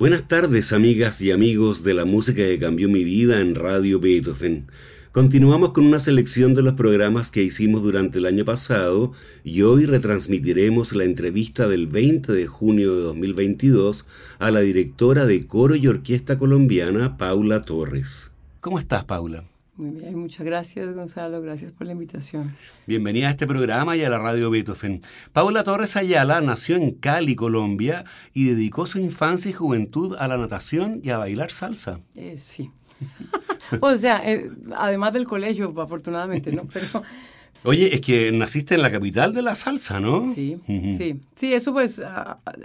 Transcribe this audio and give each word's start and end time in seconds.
Buenas 0.00 0.26
tardes 0.26 0.72
amigas 0.72 1.20
y 1.20 1.30
amigos 1.30 1.84
de 1.84 1.92
la 1.92 2.06
música 2.06 2.38
que 2.38 2.58
cambió 2.58 2.88
mi 2.88 3.04
vida 3.04 3.42
en 3.42 3.54
Radio 3.54 4.00
Beethoven. 4.00 4.68
Continuamos 5.12 5.72
con 5.72 5.84
una 5.84 6.00
selección 6.00 6.54
de 6.54 6.62
los 6.62 6.72
programas 6.72 7.30
que 7.30 7.42
hicimos 7.42 7.82
durante 7.82 8.16
el 8.16 8.24
año 8.24 8.46
pasado 8.46 9.12
y 9.44 9.60
hoy 9.60 9.84
retransmitiremos 9.84 10.94
la 10.94 11.04
entrevista 11.04 11.68
del 11.68 11.86
20 11.86 12.32
de 12.32 12.46
junio 12.46 12.96
de 12.96 13.02
2022 13.02 14.06
a 14.38 14.50
la 14.50 14.60
directora 14.60 15.26
de 15.26 15.46
coro 15.46 15.76
y 15.76 15.86
orquesta 15.86 16.38
colombiana 16.38 17.18
Paula 17.18 17.60
Torres. 17.60 18.32
¿Cómo 18.60 18.78
estás, 18.78 19.04
Paula? 19.04 19.44
Muy 19.80 19.92
bien, 19.92 20.18
muchas 20.18 20.44
gracias 20.44 20.94
Gonzalo, 20.94 21.40
gracias 21.40 21.72
por 21.72 21.86
la 21.86 21.94
invitación. 21.94 22.54
Bienvenida 22.86 23.28
a 23.28 23.30
este 23.30 23.46
programa 23.46 23.96
y 23.96 24.04
a 24.04 24.10
la 24.10 24.18
radio 24.18 24.50
Beethoven. 24.50 25.00
Paula 25.32 25.64
Torres 25.64 25.96
Ayala 25.96 26.42
nació 26.42 26.76
en 26.76 26.90
Cali, 26.90 27.34
Colombia, 27.34 28.04
y 28.34 28.50
dedicó 28.50 28.84
su 28.84 28.98
infancia 28.98 29.50
y 29.50 29.54
juventud 29.54 30.16
a 30.18 30.28
la 30.28 30.36
natación 30.36 31.00
y 31.02 31.08
a 31.08 31.16
bailar 31.16 31.50
salsa. 31.50 32.00
Eh, 32.14 32.36
sí. 32.38 32.70
o 33.80 33.96
sea, 33.96 34.20
eh, 34.30 34.50
además 34.76 35.14
del 35.14 35.24
colegio, 35.24 35.72
afortunadamente, 35.80 36.52
¿no? 36.52 36.66
Pero 36.74 37.02
Oye, 37.64 37.94
es 37.94 38.00
que 38.00 38.32
naciste 38.32 38.74
en 38.74 38.82
la 38.82 38.90
capital 38.90 39.34
de 39.34 39.42
la 39.42 39.54
salsa, 39.54 40.00
¿no? 40.00 40.32
Sí, 40.34 40.58
sí. 40.66 41.20
Sí, 41.34 41.52
eso 41.52 41.72
pues 41.72 42.00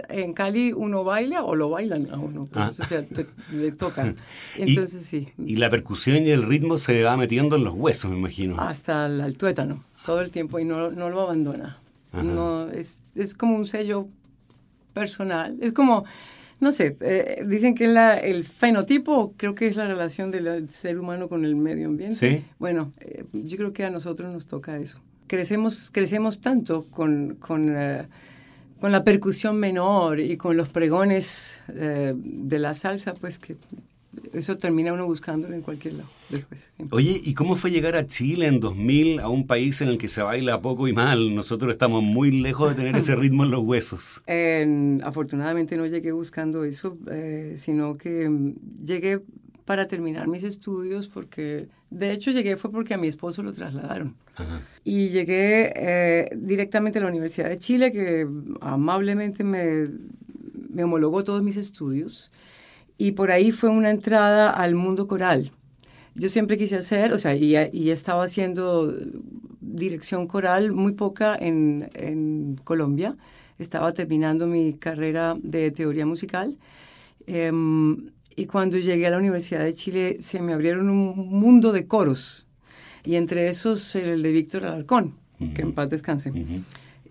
en 0.08 0.32
Cali 0.32 0.72
uno 0.72 1.04
baila 1.04 1.42
o 1.42 1.54
lo 1.54 1.70
bailan 1.70 2.08
a 2.10 2.18
uno, 2.18 2.48
pues, 2.50 2.80
ah. 2.80 2.82
o 2.82 2.86
sea, 2.86 3.04
le 3.52 3.72
tocan. 3.72 4.16
Entonces 4.56 5.04
sí. 5.04 5.28
Y 5.44 5.56
la 5.56 5.68
percusión 5.68 6.24
y 6.24 6.30
el 6.30 6.42
ritmo 6.42 6.78
se 6.78 7.02
va 7.02 7.16
metiendo 7.16 7.56
en 7.56 7.64
los 7.64 7.74
huesos, 7.74 8.10
me 8.10 8.16
imagino. 8.16 8.58
Hasta 8.58 9.06
el, 9.06 9.36
tuétano, 9.36 9.84
todo 10.04 10.22
el 10.22 10.30
tiempo 10.30 10.58
y 10.58 10.64
no, 10.64 10.90
no 10.90 11.10
lo 11.10 11.20
abandona. 11.20 11.78
No, 12.12 12.70
es, 12.70 13.00
es 13.14 13.34
como 13.34 13.56
un 13.56 13.66
sello 13.66 14.08
personal. 14.94 15.58
Es 15.60 15.72
como 15.72 16.06
no 16.58 16.72
sé, 16.72 16.96
eh, 17.00 17.44
dicen 17.46 17.74
que 17.74 17.86
la, 17.86 18.16
el 18.16 18.44
fenotipo 18.44 19.34
creo 19.36 19.54
que 19.54 19.68
es 19.68 19.76
la 19.76 19.86
relación 19.86 20.30
del 20.30 20.68
ser 20.70 20.98
humano 20.98 21.28
con 21.28 21.44
el 21.44 21.54
medio 21.54 21.88
ambiente. 21.88 22.16
¿Sí? 22.16 22.44
Bueno, 22.58 22.92
eh, 23.00 23.24
yo 23.32 23.56
creo 23.56 23.72
que 23.72 23.84
a 23.84 23.90
nosotros 23.90 24.32
nos 24.32 24.46
toca 24.46 24.78
eso. 24.78 25.00
Crecemos, 25.26 25.90
crecemos 25.92 26.40
tanto 26.40 26.86
con, 26.86 27.34
con, 27.34 27.74
eh, 27.76 28.06
con 28.80 28.90
la 28.90 29.04
percusión 29.04 29.56
menor 29.56 30.20
y 30.20 30.36
con 30.36 30.56
los 30.56 30.68
pregones 30.68 31.60
de 31.68 32.58
la 32.58 32.74
salsa, 32.74 33.12
pues 33.14 33.38
que 33.38 33.56
eso 34.32 34.56
termina 34.56 34.92
uno 34.92 35.06
buscándolo 35.06 35.54
en 35.54 35.62
cualquier 35.62 35.94
lado 35.94 36.08
después. 36.28 36.70
Oye, 36.90 37.20
¿y 37.22 37.34
cómo 37.34 37.56
fue 37.56 37.70
llegar 37.70 37.96
a 37.96 38.06
Chile 38.06 38.46
en 38.46 38.60
2000, 38.60 39.20
a 39.20 39.28
un 39.28 39.46
país 39.46 39.80
en 39.80 39.88
el 39.88 39.98
que 39.98 40.08
se 40.08 40.22
baila 40.22 40.60
poco 40.60 40.88
y 40.88 40.92
mal? 40.92 41.34
Nosotros 41.34 41.72
estamos 41.72 42.02
muy 42.02 42.30
lejos 42.30 42.70
de 42.70 42.74
tener 42.74 42.96
ese 42.96 43.16
ritmo 43.16 43.44
en 43.44 43.50
los 43.50 43.62
huesos. 43.62 44.22
afortunadamente 45.02 45.76
no 45.76 45.86
llegué 45.86 46.12
buscando 46.12 46.64
eso, 46.64 46.98
eh, 47.10 47.54
sino 47.56 47.96
que 47.96 48.28
mm, 48.28 48.54
llegué 48.84 49.20
para 49.64 49.86
terminar 49.88 50.28
mis 50.28 50.44
estudios 50.44 51.08
porque, 51.08 51.68
de 51.90 52.12
hecho, 52.12 52.30
llegué 52.30 52.56
fue 52.56 52.70
porque 52.70 52.94
a 52.94 52.98
mi 52.98 53.08
esposo 53.08 53.42
lo 53.42 53.52
trasladaron. 53.52 54.14
Y 54.84 55.08
llegué 55.08 55.72
eh, 55.74 56.30
directamente 56.36 56.98
a 56.98 57.02
la 57.02 57.08
Universidad 57.08 57.48
de 57.48 57.58
Chile, 57.58 57.90
que 57.90 58.28
amablemente 58.60 59.44
me, 59.44 59.88
me 60.68 60.84
homologó 60.84 61.24
todos 61.24 61.42
mis 61.42 61.56
estudios 61.56 62.30
y 62.98 63.12
por 63.12 63.30
ahí 63.30 63.52
fue 63.52 63.70
una 63.70 63.90
entrada 63.90 64.50
al 64.50 64.74
mundo 64.74 65.06
coral. 65.06 65.52
Yo 66.14 66.28
siempre 66.28 66.56
quise 66.56 66.76
hacer, 66.76 67.12
o 67.12 67.18
sea, 67.18 67.34
y, 67.34 67.54
y 67.72 67.90
estaba 67.90 68.24
haciendo 68.24 68.94
dirección 69.60 70.26
coral 70.26 70.72
muy 70.72 70.92
poca 70.92 71.36
en, 71.38 71.90
en 71.94 72.58
Colombia. 72.64 73.16
Estaba 73.58 73.92
terminando 73.92 74.46
mi 74.46 74.74
carrera 74.74 75.36
de 75.42 75.70
teoría 75.70 76.06
musical. 76.06 76.56
Em, 77.26 78.10
y 78.34 78.46
cuando 78.46 78.78
llegué 78.78 79.06
a 79.06 79.10
la 79.10 79.18
Universidad 79.18 79.64
de 79.64 79.74
Chile 79.74 80.18
se 80.20 80.40
me 80.40 80.52
abrieron 80.52 80.88
un 80.88 81.28
mundo 81.28 81.72
de 81.72 81.86
coros. 81.86 82.46
Y 83.04 83.16
entre 83.16 83.48
esos 83.48 83.94
el 83.94 84.22
de 84.22 84.32
Víctor 84.32 84.64
Alarcón, 84.64 85.14
que 85.54 85.62
en 85.62 85.72
paz 85.72 85.90
descanse. 85.90 86.32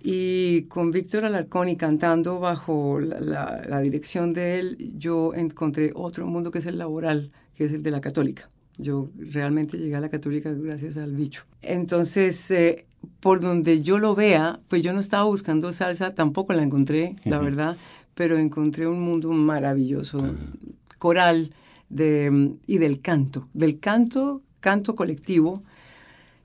Y 0.07 0.65
con 0.65 0.91
Víctor 0.91 1.25
Alarcón 1.25 1.67
y 1.67 1.77
cantando 1.77 2.39
bajo 2.39 2.99
la, 2.99 3.79
dirección 3.81 4.33
de 4.33 4.59
él, 4.59 4.91
yo 4.95 5.33
encontré 5.33 5.93
otro 5.95 6.27
mundo 6.27 6.51
que 6.51 6.59
es 6.59 6.67
el 6.67 6.77
laboral, 6.77 7.31
que 7.55 7.65
es 7.65 7.71
el 7.71 7.81
de 7.81 7.89
la 7.89 8.01
católica. 8.01 8.51
Yo 8.77 9.09
realmente 9.17 9.79
llegué 9.79 9.95
a 9.95 9.99
la 9.99 10.09
católica 10.09 10.51
gracias 10.53 10.97
al 10.97 11.15
bicho. 11.15 11.45
Entonces, 11.63 12.51
eh, 12.51 12.85
por 13.19 13.39
donde 13.39 13.81
yo 13.81 13.97
lo 13.97 14.13
vea, 14.13 14.59
pues 14.67 14.83
yo 14.83 14.93
no 14.93 14.99
estaba 14.99 15.23
buscando 15.23 15.73
salsa, 15.73 16.13
tampoco 16.13 16.53
la 16.53 16.61
encontré, 16.61 17.15
la 17.23 17.39
verdad, 17.39 17.75
pero 18.13 18.37
encontré 18.37 18.85
un 18.85 19.01
mundo 19.01 19.31
maravilloso, 19.31 20.19
coral 20.99 21.49
de, 21.89 22.53
y 22.67 22.77
del 22.77 23.01
canto, 23.01 23.49
del 23.55 23.79
canto, 23.79 24.43
canto 24.59 24.93
colectivo, 24.93 25.63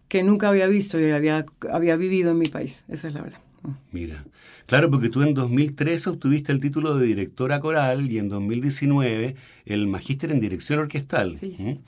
que 0.08 0.22
nunca 0.22 0.48
había 0.48 0.66
visto 0.66 0.98
y 0.98 1.10
había, 1.10 1.44
había 1.70 1.96
vivido 1.96 2.30
en 2.30 2.38
mi 2.38 2.46
país, 2.46 2.86
esa 2.88 3.08
es 3.08 3.12
la 3.12 3.20
verdad. 3.20 3.49
Mira, 3.92 4.24
claro, 4.66 4.90
porque 4.90 5.10
tú 5.10 5.22
en 5.22 5.34
2013 5.34 6.10
obtuviste 6.10 6.50
el 6.50 6.60
título 6.60 6.96
de 6.96 7.06
directora 7.06 7.60
coral 7.60 8.10
y 8.10 8.18
en 8.18 8.28
2019 8.28 9.36
el 9.70 9.86
magíster 9.86 10.32
en 10.32 10.40
dirección 10.40 10.78
orquestal. 10.78 11.36
Sí, 11.38 11.80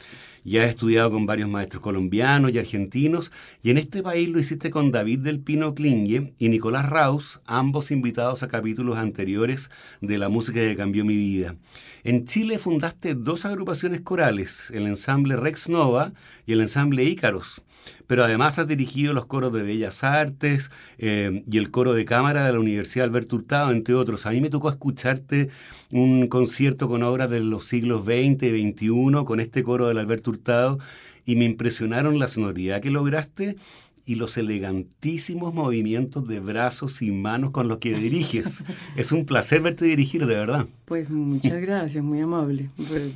Ya 0.44 0.64
has 0.64 0.70
estudiado 0.70 1.10
con 1.10 1.26
varios 1.26 1.48
maestros 1.48 1.82
colombianos 1.82 2.52
y 2.52 2.58
argentinos 2.58 3.30
y 3.62 3.70
en 3.70 3.78
este 3.78 4.02
país 4.02 4.28
lo 4.28 4.40
hiciste 4.40 4.70
con 4.70 4.90
David 4.90 5.20
del 5.20 5.40
Pino 5.40 5.74
Klinge 5.74 6.34
y 6.38 6.48
Nicolás 6.48 6.88
Raus, 6.88 7.40
ambos 7.46 7.90
invitados 7.90 8.42
a 8.42 8.48
capítulos 8.48 8.98
anteriores 8.98 9.70
de 10.00 10.18
La 10.18 10.28
música 10.28 10.60
que 10.60 10.76
cambió 10.76 11.04
mi 11.04 11.16
vida. 11.16 11.56
En 12.04 12.24
Chile 12.24 12.58
fundaste 12.58 13.14
dos 13.14 13.44
agrupaciones 13.44 14.00
corales, 14.00 14.70
el 14.74 14.86
ensamble 14.86 15.36
Rex 15.36 15.68
Nova 15.68 16.12
y 16.46 16.52
el 16.52 16.60
ensamble 16.60 17.04
Ícaros 17.04 17.62
pero 18.06 18.24
además 18.24 18.58
has 18.58 18.68
dirigido 18.68 19.12
los 19.12 19.26
coros 19.26 19.52
de 19.52 19.62
Bellas 19.62 20.04
Artes 20.04 20.70
eh, 20.98 21.44
y 21.50 21.58
el 21.58 21.70
coro 21.70 21.94
de 21.94 22.04
cámara 22.04 22.44
de 22.44 22.52
la 22.52 22.60
Universidad 22.60 23.06
Alberto 23.06 23.36
Hurtado, 23.36 23.72
entre 23.72 23.94
otros. 23.94 24.26
A 24.26 24.30
mí 24.30 24.40
me 24.40 24.50
tocó 24.50 24.68
escucharte 24.68 25.48
un 25.90 26.28
concierto 26.28 26.88
con 26.88 27.02
obras 27.02 27.30
de 27.30 27.40
los 27.40 27.71
siglos 27.72 28.04
XX 28.04 28.42
y 28.42 28.70
XXI 28.70 29.24
con 29.24 29.40
este 29.40 29.62
coro 29.62 29.88
del 29.88 29.96
Alberto 29.96 30.30
Hurtado 30.30 30.78
y 31.24 31.36
me 31.36 31.46
impresionaron 31.46 32.18
la 32.18 32.28
sonoridad 32.28 32.82
que 32.82 32.90
lograste 32.90 33.56
y 34.04 34.16
los 34.16 34.36
elegantísimos 34.36 35.54
movimientos 35.54 36.28
de 36.28 36.38
brazos 36.40 37.00
y 37.00 37.12
manos 37.12 37.50
con 37.50 37.68
los 37.68 37.78
que 37.78 37.94
diriges. 37.94 38.62
es 38.96 39.10
un 39.10 39.24
placer 39.24 39.62
verte 39.62 39.86
dirigir, 39.86 40.26
de 40.26 40.34
verdad. 40.34 40.66
Pues 40.84 41.08
muchas 41.08 41.62
gracias, 41.62 42.04
muy 42.04 42.20
amable. 42.20 42.68
Pues, 42.76 43.12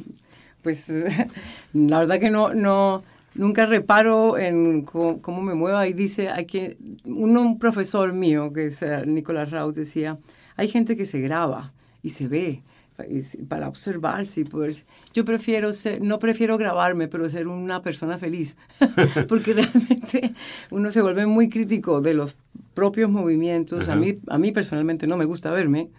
pues 0.62 0.90
la 1.74 1.98
verdad 1.98 2.18
que 2.18 2.30
no, 2.30 2.54
no, 2.54 3.02
nunca 3.34 3.66
reparo 3.66 4.38
en 4.38 4.86
cómo, 4.86 5.42
me 5.42 5.52
muevo. 5.52 5.76
Ahí 5.76 5.92
dice, 5.92 6.30
hay 6.30 6.46
que, 6.46 6.78
uno, 7.04 7.42
un 7.42 7.58
profesor 7.58 8.14
mío, 8.14 8.54
que 8.54 8.68
es 8.68 8.80
eh, 8.80 9.04
Nicolás 9.06 9.50
Raus, 9.50 9.74
decía, 9.74 10.18
hay 10.56 10.68
gente 10.68 10.96
que 10.96 11.04
se 11.04 11.20
graba 11.20 11.74
y 12.00 12.08
se 12.08 12.26
ve 12.26 12.62
para 13.48 13.68
observarse 13.68 14.40
y 14.40 14.44
poder... 14.44 14.74
Yo 15.12 15.24
prefiero 15.24 15.72
ser, 15.72 16.02
no 16.02 16.18
prefiero 16.18 16.58
grabarme, 16.58 17.08
pero 17.08 17.28
ser 17.28 17.46
una 17.48 17.82
persona 17.82 18.18
feliz, 18.18 18.56
porque 19.28 19.54
realmente 19.54 20.32
uno 20.70 20.90
se 20.90 21.02
vuelve 21.02 21.26
muy 21.26 21.48
crítico 21.48 22.00
de 22.00 22.14
los 22.14 22.36
propios 22.74 23.10
movimientos. 23.10 23.88
A 23.88 23.96
mí, 23.96 24.14
a 24.28 24.38
mí 24.38 24.52
personalmente 24.52 25.06
no 25.06 25.16
me 25.16 25.24
gusta 25.24 25.50
verme, 25.50 25.90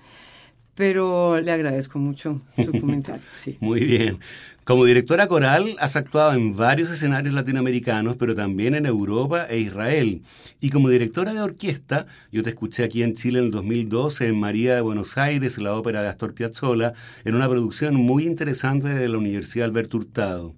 pero 0.76 1.42
le 1.42 1.52
agradezco 1.52 2.00
mucho 2.00 2.42
su 2.64 2.72
comentario. 2.80 3.26
Sí. 3.34 3.58
Muy 3.60 3.84
bien. 3.84 4.20
Como 4.68 4.84
directora 4.84 5.30
coral 5.30 5.78
has 5.80 5.96
actuado 5.96 6.34
en 6.34 6.58
varios 6.58 6.92
escenarios 6.92 7.34
latinoamericanos, 7.34 8.18
pero 8.18 8.36
también 8.36 8.76
en 8.76 8.86
Europa 8.86 9.46
e 9.46 9.60
Israel. 9.60 10.24
Y 10.60 10.72
como 10.72 10.90
directora 10.90 11.34
de 11.34 11.40
orquesta, 11.40 12.06
yo 12.34 12.44
te 12.44 12.50
escuché 12.50 12.84
aquí 12.84 13.02
en 13.02 13.14
Chile 13.14 13.40
en 13.40 13.46
el 13.46 13.52
2012 13.52 14.28
en 14.28 14.38
María 14.38 14.76
de 14.76 14.82
Buenos 14.82 15.18
Aires, 15.18 15.58
la 15.58 15.74
ópera 15.74 16.02
de 16.02 16.10
Astor 16.10 16.34
Piazzolla, 16.34 16.92
en 17.24 17.36
una 17.36 17.48
producción 17.48 17.96
muy 17.96 18.26
interesante 18.26 18.90
de 18.90 19.08
la 19.08 19.18
Universidad 19.18 19.68
Alberto 19.68 20.00
Hurtado. 20.00 20.54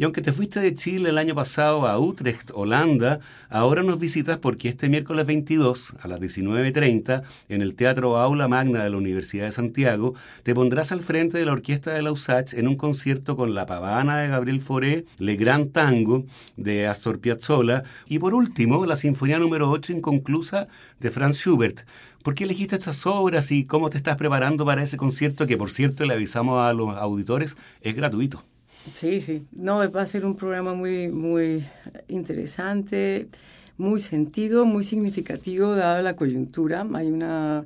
Y 0.00 0.04
aunque 0.04 0.22
te 0.22 0.32
fuiste 0.32 0.60
de 0.60 0.76
Chile 0.76 1.10
el 1.10 1.18
año 1.18 1.34
pasado 1.34 1.84
a 1.84 1.98
Utrecht, 1.98 2.52
Holanda, 2.54 3.18
ahora 3.48 3.82
nos 3.82 3.98
visitas 3.98 4.38
porque 4.38 4.68
este 4.68 4.88
miércoles 4.88 5.26
22 5.26 5.94
a 6.00 6.06
las 6.06 6.20
19.30 6.20 7.24
en 7.48 7.62
el 7.62 7.74
Teatro 7.74 8.16
Aula 8.16 8.46
Magna 8.46 8.84
de 8.84 8.90
la 8.90 8.96
Universidad 8.96 9.46
de 9.46 9.52
Santiago 9.52 10.14
te 10.44 10.54
pondrás 10.54 10.92
al 10.92 11.00
frente 11.00 11.36
de 11.36 11.46
la 11.46 11.52
Orquesta 11.52 11.92
de 11.92 12.02
Lausach 12.02 12.54
en 12.54 12.68
un 12.68 12.76
concierto 12.76 13.36
con 13.36 13.56
La 13.56 13.66
Pavana 13.66 14.20
de 14.20 14.28
Gabriel 14.28 14.60
Fauré, 14.60 15.04
Le 15.18 15.34
Grand 15.34 15.72
Tango 15.72 16.26
de 16.56 16.86
Astor 16.86 17.18
Piazzolla 17.18 17.82
y 18.06 18.20
por 18.20 18.34
último 18.34 18.86
la 18.86 18.96
Sinfonía 18.96 19.40
número 19.40 19.68
8 19.68 19.94
inconclusa 19.94 20.68
de 21.00 21.10
Franz 21.10 21.38
Schubert. 21.38 21.80
¿Por 22.22 22.36
qué 22.36 22.44
elegiste 22.44 22.76
estas 22.76 23.04
obras 23.04 23.50
y 23.50 23.64
cómo 23.64 23.90
te 23.90 23.96
estás 23.96 24.16
preparando 24.16 24.64
para 24.64 24.84
ese 24.84 24.96
concierto 24.96 25.48
que, 25.48 25.56
por 25.56 25.72
cierto, 25.72 26.06
le 26.06 26.14
avisamos 26.14 26.60
a 26.60 26.72
los 26.72 26.96
auditores, 26.96 27.56
es 27.80 27.96
gratuito? 27.96 28.44
Sí, 28.92 29.20
sí. 29.20 29.46
No, 29.52 29.78
va 29.90 30.02
a 30.02 30.06
ser 30.06 30.24
un 30.24 30.36
programa 30.36 30.74
muy, 30.74 31.08
muy 31.08 31.64
interesante, 32.08 33.28
muy 33.76 34.00
sentido, 34.00 34.64
muy 34.64 34.84
significativo, 34.84 35.74
dada 35.74 36.02
la 36.02 36.16
coyuntura. 36.16 36.86
Hay 36.94 37.08
una 37.08 37.64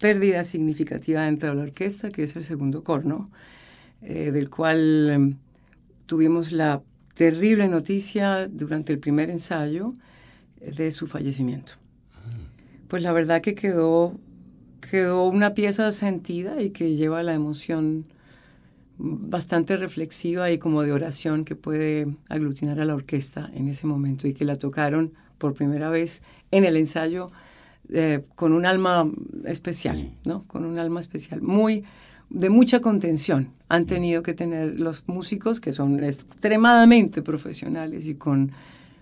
pérdida 0.00 0.44
significativa 0.44 1.24
dentro 1.24 1.50
de 1.50 1.54
la 1.54 1.62
orquesta, 1.62 2.10
que 2.10 2.24
es 2.24 2.36
el 2.36 2.44
segundo 2.44 2.84
corno, 2.84 3.30
eh, 4.02 4.30
del 4.32 4.50
cual 4.50 5.10
em, 5.10 5.36
tuvimos 6.06 6.52
la 6.52 6.82
terrible 7.14 7.68
noticia 7.68 8.46
durante 8.48 8.92
el 8.92 8.98
primer 8.98 9.30
ensayo 9.30 9.94
eh, 10.60 10.70
de 10.72 10.92
su 10.92 11.06
fallecimiento. 11.06 11.72
Pues 12.88 13.02
la 13.02 13.12
verdad 13.12 13.40
que 13.40 13.54
quedó, 13.54 14.18
quedó 14.90 15.26
una 15.28 15.54
pieza 15.54 15.90
sentida 15.92 16.62
y 16.62 16.70
que 16.70 16.94
lleva 16.94 17.22
la 17.22 17.34
emoción 17.34 18.04
bastante 18.98 19.76
reflexiva 19.76 20.50
y 20.50 20.58
como 20.58 20.82
de 20.82 20.92
oración 20.92 21.44
que 21.44 21.56
puede 21.56 22.08
aglutinar 22.28 22.80
a 22.80 22.84
la 22.84 22.94
orquesta 22.94 23.50
en 23.54 23.68
ese 23.68 23.86
momento 23.86 24.26
y 24.26 24.34
que 24.34 24.44
la 24.44 24.56
tocaron 24.56 25.12
por 25.38 25.54
primera 25.54 25.90
vez 25.90 26.22
en 26.50 26.64
el 26.64 26.76
ensayo 26.76 27.30
eh, 27.90 28.24
con 28.34 28.52
un 28.52 28.66
alma 28.66 29.08
especial, 29.44 30.10
¿no? 30.24 30.44
Con 30.44 30.64
un 30.64 30.78
alma 30.78 31.00
especial, 31.00 31.42
muy 31.42 31.84
de 32.30 32.50
mucha 32.50 32.80
contención. 32.80 33.52
Han 33.68 33.86
tenido 33.86 34.22
que 34.22 34.34
tener 34.34 34.80
los 34.80 35.04
músicos 35.06 35.60
que 35.60 35.72
son 35.72 36.02
extremadamente 36.02 37.22
profesionales 37.22 38.06
y 38.08 38.14
con, 38.14 38.52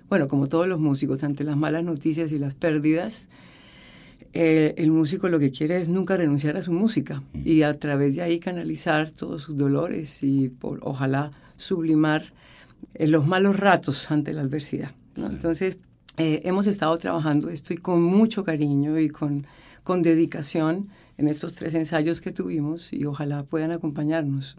bueno, 0.09 0.29
como 0.29 0.49
todos 0.49 0.67
los 0.67 0.81
músicos, 0.81 1.25
ante 1.25 1.45
las 1.45 1.57
malas 1.57 1.85
noticias 1.85 2.33
y 2.33 2.39
las 2.39 2.55
pérdidas, 2.55 3.29
eh, 4.37 4.75
el 4.79 4.91
músico 4.91 5.29
lo 5.29 5.39
que 5.39 5.53
quiere 5.53 5.81
es 5.81 5.89
nunca 5.89 6.17
renunciar 6.17 6.57
a 6.57 6.63
su 6.63 6.73
música 6.73 7.23
y 7.45 7.63
a 7.63 7.79
través 7.79 8.17
de 8.17 8.23
ahí 8.23 8.41
canalizar 8.41 9.13
todos 9.13 9.43
sus 9.43 9.57
dolores 9.57 10.25
y 10.25 10.49
por, 10.49 10.81
ojalá 10.83 11.31
sublimar 11.57 12.33
eh, 12.95 13.07
los 13.07 13.29
malos 13.29 13.61
ratos 13.61 14.11
ante 14.11 14.33
la 14.33 14.43
adversidad. 14.43 14.91
Entonces, 15.17 15.79
eh, 16.17 16.41
hemos 16.43 16.67
estado 16.67 16.99
trabajando 16.99 17.49
esto 17.49 17.73
y 17.73 17.77
con 17.77 18.03
mucho 18.03 18.43
cariño 18.43 18.99
y 18.99 19.09
con, 19.09 19.47
con 19.85 20.03
dedicación 20.03 20.89
en 21.17 21.29
estos 21.29 21.55
tres 21.55 21.75
ensayos 21.75 22.21
que 22.21 22.33
tuvimos 22.33 22.93
y 22.93 23.05
ojalá 23.05 23.45
puedan 23.45 23.71
acompañarnos. 23.71 24.57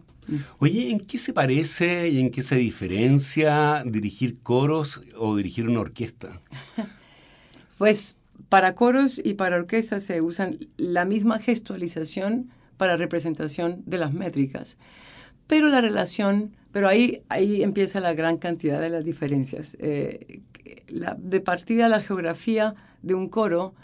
Oye, 0.58 0.90
¿en 0.90 1.00
qué 1.00 1.18
se 1.18 1.34
parece 1.34 2.08
y 2.08 2.18
en 2.18 2.30
qué 2.30 2.42
se 2.42 2.56
diferencia 2.56 3.84
dirigir 3.86 4.40
coros 4.40 5.02
o 5.18 5.36
dirigir 5.36 5.68
una 5.68 5.80
orquesta? 5.80 6.40
pues 7.78 8.16
para 8.48 8.74
coros 8.74 9.20
y 9.22 9.34
para 9.34 9.56
orquestas 9.56 10.04
se 10.04 10.20
usan 10.20 10.58
la 10.76 11.04
misma 11.04 11.38
gestualización 11.38 12.50
para 12.76 12.96
representación 12.96 13.82
de 13.86 13.98
las 13.98 14.12
métricas, 14.12 14.76
pero 15.46 15.68
la 15.68 15.80
relación, 15.80 16.54
pero 16.72 16.88
ahí, 16.88 17.22
ahí 17.28 17.62
empieza 17.62 18.00
la 18.00 18.14
gran 18.14 18.36
cantidad 18.36 18.80
de 18.80 18.90
las 18.90 19.04
diferencias. 19.04 19.76
Eh, 19.80 20.40
de 21.18 21.40
partida 21.40 21.88
la 21.88 22.00
geografía 22.00 22.74
de 23.02 23.14
un 23.14 23.28
coro 23.28 23.74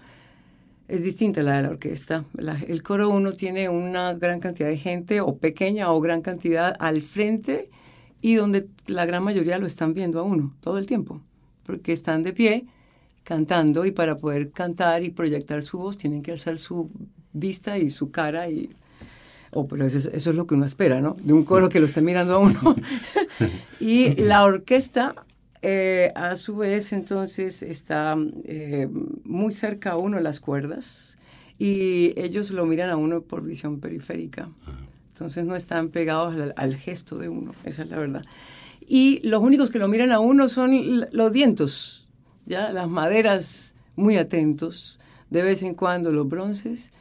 es 0.89 1.03
distinta 1.03 1.41
a 1.41 1.45
la 1.45 1.57
de 1.57 1.63
la 1.63 1.69
orquesta. 1.71 2.25
el 2.69 2.83
coro 2.83 3.09
uno 3.09 3.33
tiene 3.33 3.69
una 3.69 4.13
gran 4.15 4.41
cantidad 4.41 4.69
de 4.69 4.77
gente 4.77 5.21
o 5.21 5.37
pequeña 5.37 5.91
o 5.91 6.01
gran 6.01 6.23
cantidad 6.23 6.77
al 6.79 7.01
frente 7.01 7.71
y 8.21 8.35
donde 8.35 8.69
la 8.87 9.07
gran 9.07 9.23
mayoría 9.25 9.59
lo 9.59 9.67
están 9.67 9.95
viendo 9.95 10.21
a 10.21 10.23
uno 10.23 10.55
todo 10.61 10.79
el 10.79 10.87
tiempo, 10.87 11.21
porque 11.65 11.93
están 11.93 12.23
de 12.23 12.33
pie 12.33 12.67
cantando 13.25 13.85
y 13.85 13.93
para 13.93 14.17
poder 14.17 14.51
cantar 14.51 15.03
y 15.03 15.11
proyectar 15.11 15.63
su 15.63 15.79
voz 15.79 15.99
tienen 15.99 16.23
que 16.23 16.33
alzar 16.33 16.59
su 16.59 16.91
vista 17.33 17.79
y 17.79 17.91
su 17.91 18.11
cara 18.11 18.49
y 18.49 18.71
oh, 19.53 19.67
pero 19.67 19.87
eso, 19.87 20.11
es 20.11 20.27
lo 20.27 20.47
que 20.47 20.55
uno 20.55 20.65
espera, 20.65 21.01
¿no? 21.01 21.17
De 21.23 21.33
un 21.33 21.45
coro 21.45 21.69
que 21.69 21.81
lo 21.81 21.87
está 21.87 22.01
mirando 22.01 22.35
a 22.35 22.39
uno. 22.39 22.75
y 23.81 24.15
la 24.17 24.45
orquesta, 24.45 25.15
eh, 25.61 26.13
a 26.15 26.35
su 26.37 26.57
vez, 26.57 26.93
entonces 26.93 27.63
está 27.63 28.17
eh, 28.45 28.89
muy 29.25 29.53
cerca 29.53 29.93
a 29.93 29.97
uno 29.97 30.19
las 30.21 30.41
cuerdas 30.41 31.17
y 31.59 32.19
ellos 32.21 32.51
lo 32.51 32.67
miran 32.67 32.91
a 32.91 32.97
uno 32.97 33.23
por 33.23 33.43
visión 33.43 33.79
periférica. 33.79 34.49
Entonces 35.11 35.45
no 35.45 35.55
están 35.55 35.91
pegados 35.91 36.35
al, 36.35 36.55
al 36.57 36.75
gesto 36.77 37.19
de 37.19 37.29
uno, 37.29 37.55
esa 37.65 37.83
es 37.83 37.91
la 37.91 37.99
verdad. 37.99 38.25
Y 38.87 39.21
los 39.23 39.43
únicos 39.43 39.71
que 39.71 39.79
lo 39.79 39.87
miran 39.87 40.11
a 40.11 40.19
uno 40.19 40.49
son 40.49 41.07
los 41.13 41.33
vientos, 41.33 42.02
ya 42.47 42.71
las 42.71 42.89
maderas 42.89 43.75
muy 43.97 44.17
atentos, 44.17 44.99
de 45.31 45.43
vez 45.43 45.63
en 45.63 45.75
cuando 45.75 46.13
los 46.13 46.29
bronces 46.29 46.93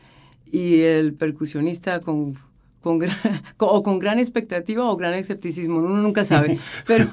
y 0.51 0.81
el 0.81 1.13
percusionista 1.13 1.99
con, 1.99 2.37
con 2.81 2.99
gran, 2.99 3.17
o 3.57 3.83
con 3.83 3.99
gran 3.99 4.19
expectativa 4.19 4.89
o 4.89 4.95
gran 4.97 5.13
escepticismo, 5.13 5.77
uno 5.77 5.97
nunca 5.97 6.23
sabe. 6.23 6.59
Pero, 6.87 7.09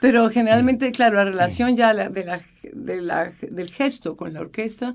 pero 0.00 0.30
generalmente, 0.30 0.92
claro, 0.92 1.16
la 1.16 1.24
relación 1.24 1.76
ya 1.76 1.92
de 1.92 2.24
la, 2.24 2.40
de 2.72 3.02
la, 3.02 3.32
del 3.50 3.70
gesto 3.70 4.16
con 4.16 4.32
la 4.32 4.40
orquesta 4.40 4.94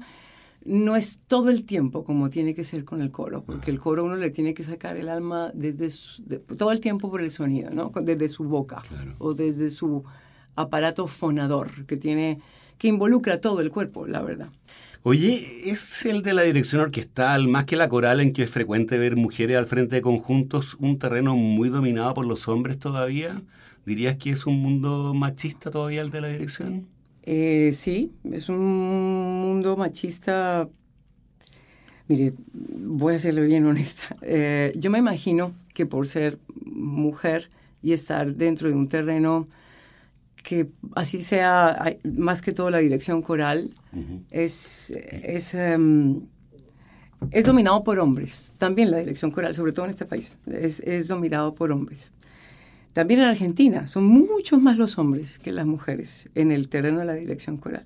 no 0.66 0.96
es 0.96 1.20
todo 1.28 1.50
el 1.50 1.66
tiempo 1.66 2.04
como 2.06 2.30
tiene 2.30 2.54
que 2.54 2.64
ser 2.64 2.86
con 2.86 3.02
el 3.02 3.12
coro, 3.12 3.44
porque 3.44 3.70
el 3.70 3.80
coro 3.80 4.06
uno 4.06 4.16
le 4.16 4.30
tiene 4.30 4.54
que 4.54 4.64
sacar 4.64 4.96
el 4.96 5.10
alma 5.10 5.52
desde 5.54 5.90
todo 6.58 6.72
el 6.72 6.80
tiempo 6.80 7.12
por 7.12 7.22
el 7.22 7.32
sonido, 7.32 7.70
¿no? 7.72 7.92
desde 8.02 8.30
su 8.30 8.46
boca 8.46 8.82
o 9.20 9.34
desde 9.34 9.70
su 9.70 10.04
aparato 10.56 11.08
fonador 11.08 11.86
que 11.86 11.98
tiene 11.98 12.40
que 12.84 12.90
involucra 12.90 13.40
todo 13.40 13.62
el 13.62 13.72
cuerpo, 13.72 14.08
la 14.08 14.22
verdad. 14.22 14.50
Oye, 15.04 15.70
¿es 15.72 16.06
el 16.06 16.22
de 16.22 16.34
la 16.34 16.42
dirección 16.42 16.82
orquestal, 16.82 17.48
más 17.48 17.64
que 17.64 17.78
la 17.78 17.88
coral 17.88 18.20
en 18.20 18.34
que 18.34 18.44
es 18.44 18.50
frecuente 18.50 18.98
ver 18.98 19.16
mujeres 19.16 19.56
al 19.56 19.68
frente 19.68 19.96
de 19.96 20.02
conjuntos, 20.02 20.76
un 20.82 21.00
terreno 21.00 21.38
muy 21.38 21.70
dominado 21.70 22.14
por 22.14 22.26
los 22.26 22.50
hombres 22.50 22.78
todavía? 22.78 23.42
¿Dirías 23.86 24.18
que 24.18 24.32
es 24.32 24.46
un 24.46 24.60
mundo 24.62 25.14
machista 25.14 25.72
todavía 25.72 26.02
el 26.02 26.12
de 26.12 26.20
la 26.20 26.28
dirección? 26.28 26.86
Eh, 27.22 27.72
sí, 27.72 28.12
es 28.30 28.50
un 28.50 28.60
mundo 28.60 29.78
machista. 29.78 30.68
Mire, 32.10 32.34
voy 32.52 33.16
a 33.16 33.20
serle 33.20 33.44
bien 33.44 33.66
honesta. 33.66 34.18
Eh, 34.24 34.74
yo 34.76 34.92
me 34.92 35.00
imagino 35.00 35.54
que 35.74 35.86
por 35.86 36.06
ser 36.06 36.38
mujer 36.66 37.50
y 37.82 37.94
estar 37.94 38.36
dentro 38.36 38.68
de 38.68 38.74
un 38.74 38.90
terreno 38.90 39.48
que 40.44 40.70
así 40.94 41.24
sea, 41.24 41.98
más 42.04 42.42
que 42.42 42.52
todo 42.52 42.70
la 42.70 42.80
dirección 42.80 43.22
coral, 43.22 43.74
es, 44.30 44.92
es, 44.92 45.54
em, 45.56 46.22
es, 47.32 47.46
dominado 47.46 47.84
por 47.84 47.98
hombres. 48.00 48.54
También 48.58 48.92
la 48.92 48.98
dirección 48.98 49.32
coral, 49.32 49.56
sobre 49.56 49.72
todo 49.72 49.86
en 49.86 49.92
este 49.92 50.06
país, 50.06 50.36
es, 50.46 50.82
es 50.82 51.08
dominado 51.08 51.56
por 51.56 51.72
hombres. 51.72 52.12
También 52.92 53.22
en 53.22 53.28
Argentina 53.28 53.88
son 53.88 54.04
muchos 54.04 54.62
más 54.62 54.78
los 54.78 54.98
hombres 55.00 55.40
que 55.40 55.52
las 55.52 55.66
mujeres 55.66 56.30
en 56.36 56.52
el 56.52 56.70
terreno 56.70 57.00
de 57.00 57.06
la 57.06 57.14
dirección 57.14 57.58
coral. 57.58 57.86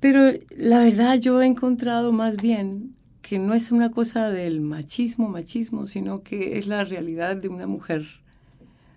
Pero 0.00 0.32
la 0.56 0.80
verdad 0.80 1.18
yo 1.18 1.40
he 1.42 1.46
encontrado 1.46 2.10
más 2.10 2.36
bien 2.36 2.94
que 3.20 3.38
no 3.38 3.52
es 3.52 3.70
una 3.70 3.90
cosa 3.90 4.30
del 4.30 4.62
machismo, 4.62 5.28
machismo, 5.28 5.86
sino 5.86 6.22
que 6.22 6.58
es 6.58 6.66
la 6.66 6.82
realidad 6.84 7.36
de 7.36 7.48
una 7.48 7.66
mujer, 7.66 8.02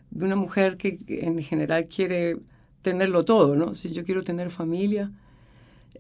de 0.10 0.26
una 0.26 0.38
mujer 0.38 0.78
que 0.78 0.98
en 1.08 1.44
general 1.44 1.88
quiere 1.88 2.38
tenerlo 2.84 3.26
todo, 3.26 3.56
¿no? 3.56 3.74
Si 3.74 3.92
yo 3.92 4.04
quiero 4.04 4.22
tener 4.22 4.52
familia 4.52 5.12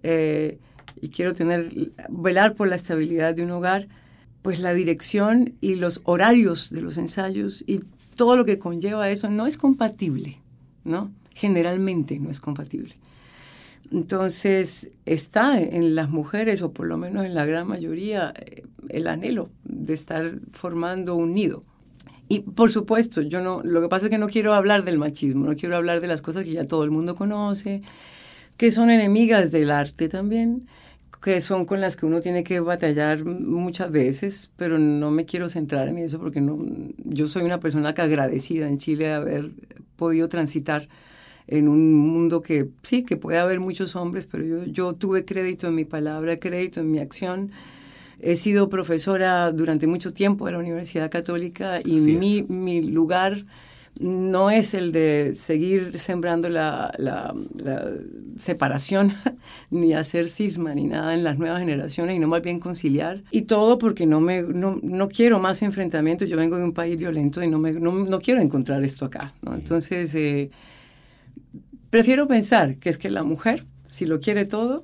eh, 0.04 0.60
y 1.02 1.10
quiero 1.10 1.34
tener, 1.34 1.72
velar 2.10 2.54
por 2.54 2.68
la 2.68 2.76
estabilidad 2.76 3.34
de 3.34 3.44
un 3.44 3.52
hogar, 3.52 3.88
pues 4.44 4.60
la 4.60 4.74
dirección 4.74 5.54
y 5.62 5.76
los 5.76 6.02
horarios 6.04 6.70
de 6.70 6.82
los 6.82 6.98
ensayos 6.98 7.64
y 7.66 7.82
todo 8.16 8.38
lo 8.38 8.46
que 8.46 8.60
conlleva 8.60 9.10
eso 9.10 9.30
no 9.30 9.48
es 9.48 9.58
compatible, 9.58 10.38
¿no? 10.84 11.12
Generalmente 11.34 12.20
no 12.20 12.30
es 12.30 12.40
compatible. 12.40 12.96
Entonces 13.92 14.92
está 15.06 15.60
en 15.62 15.96
las 15.96 16.10
mujeres, 16.10 16.62
o 16.62 16.72
por 16.72 16.88
lo 16.88 16.98
menos 16.98 17.26
en 17.26 17.34
la 17.34 17.46
gran 17.46 17.68
mayoría, 17.68 18.34
eh, 18.38 18.64
el 18.90 19.08
anhelo 19.08 19.50
de 19.64 19.94
estar 19.94 20.40
formando 20.52 21.16
un 21.16 21.34
nido. 21.34 21.64
Y 22.34 22.40
por 22.40 22.72
supuesto, 22.72 23.22
yo 23.22 23.42
no, 23.42 23.62
lo 23.64 23.80
que 23.80 23.88
pasa 23.90 24.08
es 24.08 24.10
que 24.10 24.18
no 24.18 24.26
quiero 24.26 24.56
hablar 24.56 24.84
del 24.84 24.98
machismo, 24.98 25.46
no 25.46 25.56
quiero 25.56 25.76
hablar 25.76 26.02
de 26.02 26.08
las 26.08 26.24
cosas 26.24 26.44
que 26.44 26.52
ya 26.52 26.64
todo 26.64 26.84
el 26.84 26.90
mundo 26.90 27.14
conoce, 27.14 27.84
que 28.58 28.72
son 28.72 28.90
enemigas 28.90 29.52
del 29.52 29.70
arte 29.70 30.10
también, 30.10 30.68
que 31.22 31.42
son 31.42 31.66
con 31.68 31.80
las 31.80 31.96
que 31.96 32.08
uno 32.08 32.22
tiene 32.22 32.44
que 32.44 32.60
batallar 32.60 33.24
muchas 33.24 33.92
veces, 33.92 34.50
pero 34.58 34.80
no 34.80 35.12
me 35.12 35.26
quiero 35.26 35.48
centrar 35.48 35.88
en 35.90 36.00
eso 36.00 36.18
porque 36.20 36.42
no, 36.42 36.58
yo 37.06 37.28
soy 37.28 37.44
una 37.44 37.60
persona 37.60 37.94
que 37.94 38.02
agradecida 38.02 38.68
en 38.68 38.80
Chile 38.80 39.10
de 39.10 39.14
haber 39.14 39.52
podido 39.96 40.28
transitar 40.28 40.90
en 41.46 41.68
un 41.68 41.94
mundo 41.94 42.42
que 42.42 42.68
sí, 42.82 43.04
que 43.04 43.16
puede 43.16 43.38
haber 43.38 43.60
muchos 43.60 43.96
hombres, 43.96 44.26
pero 44.26 44.44
yo, 44.44 44.64
yo 44.64 44.94
tuve 44.94 45.24
crédito 45.24 45.68
en 45.68 45.76
mi 45.76 45.86
palabra, 45.86 46.38
crédito 46.38 46.80
en 46.80 46.90
mi 46.90 46.98
acción. 46.98 47.52
He 48.24 48.36
sido 48.36 48.70
profesora 48.70 49.52
durante 49.52 49.88
mucho 49.88 50.14
tiempo 50.14 50.46
de 50.46 50.54
la 50.54 50.60
Universidad 50.60 51.12
Católica 51.12 51.80
y 51.84 52.00
mi, 52.00 52.44
mi, 52.44 52.82
lugar 52.82 53.46
no 54.00 54.50
es 54.50 54.74
el 54.74 54.92
de 54.92 55.34
seguir 55.36 56.00
sembrando 56.00 56.50
la, 56.50 56.94
la, 56.98 57.36
separación, 58.38 59.14
ni 59.70 59.94
hacer 59.94 60.30
cisma, 60.30 60.74
ni 60.74 60.86
nada 60.86 61.14
en 61.14 61.24
las 61.24 61.38
nuevas 61.38 61.60
generaciones, 61.60 62.16
y 62.16 62.20
no 62.20 62.28
más 62.28 62.42
bien 62.42 62.60
conciliar. 62.60 63.24
Y 63.30 63.44
todo 63.44 63.78
porque 63.78 64.06
no, 64.06 64.20
me, 64.20 64.42
no, 64.42 64.80
no 64.82 65.10
quiero 65.10 65.40
más 65.40 65.62
enfrentamientos. 65.62 66.30
Yo 66.30 66.38
vengo 66.38 66.58
de 66.58 66.64
un 66.64 66.74
país 66.74 66.98
violento 66.98 67.44
y 67.44 67.50
no, 67.50 67.60
me, 67.60 67.74
no, 67.74 67.92
no 67.92 68.20
quiero 68.20 68.42
encontrar 68.42 68.84
esto 68.84 69.06
acá. 69.06 69.34
¿no? 69.44 69.54
Entonces, 69.54 70.16
eh, 70.16 70.50
Prefiero 71.94 72.28
pensar 72.28 72.78
que 72.78 72.90
es 72.90 72.98
que 72.98 73.12
la 73.12 73.22
mujer, 73.22 73.68
si 73.88 74.08
lo 74.08 74.20
quiere 74.20 74.48
todo, 74.48 74.84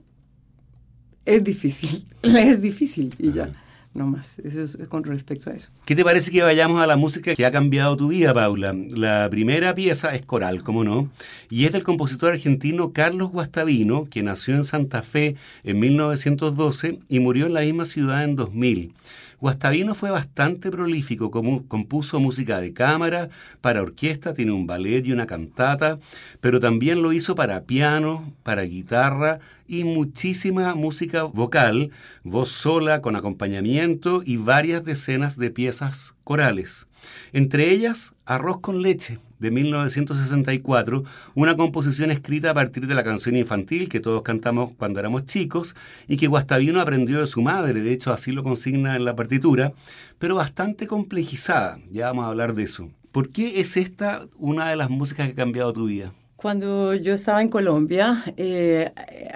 es 1.36 1.44
difícil, 1.44 2.06
le 2.22 2.50
es 2.50 2.62
difícil 2.62 3.14
y 3.18 3.32
ya. 3.32 3.52
No 3.92 4.06
más, 4.06 4.38
eso 4.40 4.62
es 4.62 4.88
con 4.88 5.04
respecto 5.04 5.50
a 5.50 5.54
eso. 5.54 5.70
¿Qué 5.86 5.96
te 5.96 6.04
parece 6.04 6.30
que 6.30 6.44
vayamos 6.44 6.80
a 6.80 6.86
la 6.86 6.96
música 6.96 7.34
que 7.34 7.44
ha 7.44 7.52
cambiado 7.52 7.98
tu 7.98 8.10
vida, 8.10 8.36
Paula? 8.36 8.72
La 8.74 9.28
primera 9.32 9.74
pieza 9.74 10.14
es 10.14 10.22
coral, 10.22 10.62
¿cómo 10.62 10.84
no? 10.84 11.10
Y 11.50 11.66
es 11.66 11.72
del 11.72 11.82
compositor 11.82 12.34
argentino 12.34 12.94
Carlos 12.94 13.32
Guastavino, 13.32 14.08
que 14.08 14.22
nació 14.22 14.56
en 14.56 14.64
Santa 14.64 15.02
Fe 15.02 15.36
en 15.64 15.80
1912 15.80 17.00
y 17.10 17.20
murió 17.20 17.48
en 17.48 17.54
la 17.56 17.62
misma 17.62 17.86
ciudad 17.86 18.24
en 18.24 18.36
2000. 18.36 18.94
Guastavino 19.40 19.96
fue 19.96 20.12
bastante 20.12 20.70
prolífico, 20.70 21.32
compuso 21.32 22.20
música 22.20 22.60
de 22.60 22.74
cámara, 22.74 23.30
para 23.62 23.82
orquesta, 23.82 24.34
tiene 24.34 24.52
un 24.52 24.68
ballet 24.68 25.06
y 25.06 25.14
una 25.14 25.28
cantata, 25.28 25.98
pero 26.42 26.60
también 26.60 27.02
lo 27.02 27.14
hizo 27.14 27.36
para 27.36 27.64
piano, 27.64 28.34
para 28.44 28.64
guitarra 28.64 29.40
y 29.66 29.86
muchísima 29.86 30.76
música 30.76 31.24
vocal, 31.24 31.92
voz 32.24 32.50
sola 32.50 33.02
con 33.02 33.16
acompañamiento 33.16 34.24
y 34.26 34.36
varias 34.38 34.84
decenas 34.84 35.38
de 35.38 35.52
piezas 35.52 36.16
corales. 36.26 36.88
Entre 37.32 37.72
ellas, 37.72 38.14
Arroz 38.26 38.60
con 38.60 38.82
leche, 38.82 39.20
de 39.40 39.52
1964, 39.52 41.04
una 41.36 41.56
composición 41.56 42.12
escrita 42.12 42.52
a 42.52 42.54
partir 42.54 42.88
de 42.88 42.96
la 42.96 43.04
canción 43.04 43.36
infantil 43.36 43.90
que 43.90 44.00
todos 44.00 44.22
cantamos 44.22 44.72
cuando 44.78 45.00
éramos 45.00 45.26
chicos 45.26 45.76
y 46.08 46.18
que 46.18 46.28
Guastavino 46.28 46.82
aprendió 46.82 47.20
de 47.20 47.28
su 47.28 47.42
madre, 47.42 47.82
de 47.82 47.94
hecho 47.94 48.14
así 48.14 48.32
lo 48.32 48.44
consigna 48.44 48.96
en 48.96 49.06
la 49.06 49.16
partitura, 49.16 49.74
pero 50.20 50.36
bastante 50.36 50.88
complejizada, 50.88 51.80
ya 51.90 52.08
vamos 52.08 52.26
a 52.26 52.30
hablar 52.30 52.54
de 52.54 52.64
eso. 52.64 52.90
¿Por 53.12 53.30
qué 53.30 53.60
es 53.60 53.76
esta 53.76 54.28
una 54.38 54.70
de 54.70 54.76
las 54.76 54.90
músicas 54.90 55.26
que 55.28 55.34
ha 55.34 55.36
cambiado 55.36 55.74
tu 55.74 55.86
vida? 55.86 56.12
Cuando 56.36 56.94
yo 56.94 57.14
estaba 57.14 57.42
en 57.42 57.50
Colombia, 57.50 58.24
eh, 58.38 58.92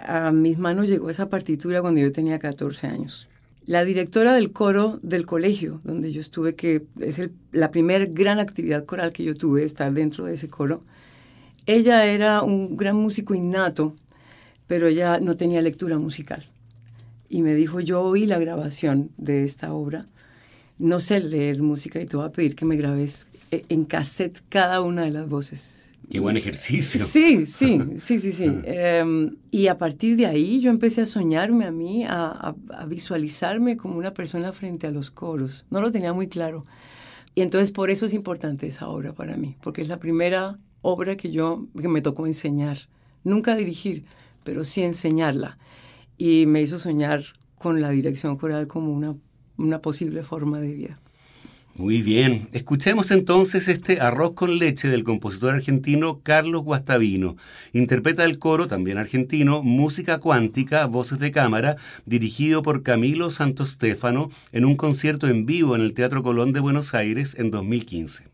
a 0.06 0.32
mis 0.32 0.58
manos 0.58 0.88
llegó 0.88 1.10
esa 1.10 1.28
partitura 1.28 1.82
cuando 1.82 2.00
yo 2.00 2.12
tenía 2.12 2.40
14 2.40 2.88
años. 2.88 3.28
La 3.66 3.86
directora 3.86 4.34
del 4.34 4.52
coro 4.52 5.00
del 5.04 5.26
colegio 5.26 5.80
donde 5.84 6.12
yo 6.12 6.20
estuve, 6.20 6.54
que 6.54 6.84
es 7.00 7.22
la 7.52 7.72
primera 7.72 8.06
gran 8.06 8.40
actividad 8.40 8.86
coral 8.86 9.14
que 9.14 9.24
yo 9.24 9.36
tuve, 9.36 9.64
estar 9.64 9.94
dentro 9.94 10.26
de 10.26 10.34
ese 10.34 10.50
coro, 10.50 10.84
ella 11.66 12.06
era 12.06 12.42
un 12.42 12.76
gran 12.76 12.98
músico 12.98 13.34
innato, 13.34 13.96
pero 14.68 14.88
ella 14.88 15.20
no 15.20 15.38
tenía 15.38 15.62
lectura 15.62 15.98
musical. 15.98 16.46
Y 17.30 17.42
me 17.42 17.56
dijo, 17.56 17.80
yo 17.80 18.02
oí 18.02 18.26
la 18.26 18.38
grabación 18.38 19.12
de 19.18 19.46
esta 19.46 19.74
obra, 19.74 20.08
no 20.78 21.00
sé 21.00 21.22
leer 21.22 21.62
música 21.62 22.02
y 22.02 22.06
te 22.06 22.18
voy 22.18 22.26
a 22.26 22.32
pedir 22.32 22.56
que 22.56 22.66
me 22.66 22.76
grabes 22.76 23.28
eh, 23.52 23.64
en 23.70 23.86
cassette 23.86 24.42
cada 24.50 24.82
una 24.82 25.04
de 25.04 25.12
las 25.12 25.30
voces 25.30 25.83
Qué 26.14 26.20
buen 26.20 26.38
ejercicio. 26.38 27.04
Sí, 27.04 27.48
sí, 27.48 27.80
sí, 27.98 28.20
sí, 28.20 28.32
sí. 28.32 28.46
Em, 28.66 29.36
y 29.50 29.66
a 29.66 29.80
partir 29.80 30.16
de 30.16 30.28
ahí 30.28 30.62
yo 30.62 30.70
empecé 30.70 31.02
a 31.02 31.06
soñarme 31.08 31.66
a 31.66 31.72
mí, 31.72 32.06
a, 32.08 32.54
visualizarme 32.88 33.78
como 33.78 33.98
una 33.98 34.14
persona 34.14 34.54
frente 34.54 34.86
a 34.86 34.92
los 34.92 35.10
coros. 35.10 35.66
No 35.72 35.82
lo 35.82 35.92
tenía 35.92 36.14
muy 36.14 36.28
claro. 36.28 36.68
Y 37.34 37.42
entonces 37.42 37.72
por 37.72 37.90
eso 37.90 38.06
es 38.06 38.14
importante 38.14 38.68
esa 38.68 38.90
obra 38.90 39.14
para 39.14 39.38
mí, 39.38 39.56
porque 39.64 39.82
es 39.82 39.88
la 39.88 39.98
primera 39.98 40.60
obra 40.84 41.18
que 41.18 41.32
yo, 41.32 41.66
que 41.82 41.88
me 41.88 42.02
tocó 42.02 42.28
enseñar. 42.28 42.78
Nunca 43.24 43.56
dirigir, 43.56 44.06
pero 44.44 44.66
sí 44.66 44.84
enseñarla. 44.84 45.58
Y 46.20 46.46
me 46.46 46.62
hizo 46.62 46.78
soñar 46.78 47.24
con 47.58 47.82
la 47.82 47.90
dirección 47.90 48.38
coral 48.38 48.68
como 48.68 48.92
una, 48.92 49.16
una 49.58 49.82
posible 49.82 50.22
forma 50.22 50.60
de 50.60 50.74
vida. 50.74 51.00
Muy 51.76 52.04
bien, 52.04 52.50
escuchemos 52.52 53.10
entonces 53.10 53.68
este 53.68 54.00
arroz 54.00 54.34
con 54.34 54.60
leche 54.60 54.90
del 54.90 55.04
compositor 55.04 55.56
argentino 55.56 56.22
Carlos 56.22 56.62
Guastavino. 56.62 57.36
Interpreta 57.72 58.26
el 58.26 58.38
coro, 58.38 58.68
también 58.68 59.00
argentino, 59.00 59.64
Música 59.64 60.20
Cuántica, 60.20 60.86
Voces 60.86 61.18
de 61.18 61.32
Cámara, 61.32 61.78
dirigido 62.06 62.62
por 62.62 62.84
Camilo 62.84 63.32
Santos 63.32 63.72
Stefano 63.72 64.30
en 64.52 64.66
un 64.66 64.76
concierto 64.76 65.28
en 65.28 65.48
vivo 65.48 65.76
en 65.76 65.82
el 65.82 65.96
Teatro 65.96 66.22
Colón 66.22 66.54
de 66.54 66.60
Buenos 66.60 66.94
Aires 66.94 67.36
en 67.40 67.50
2015. 67.50 68.26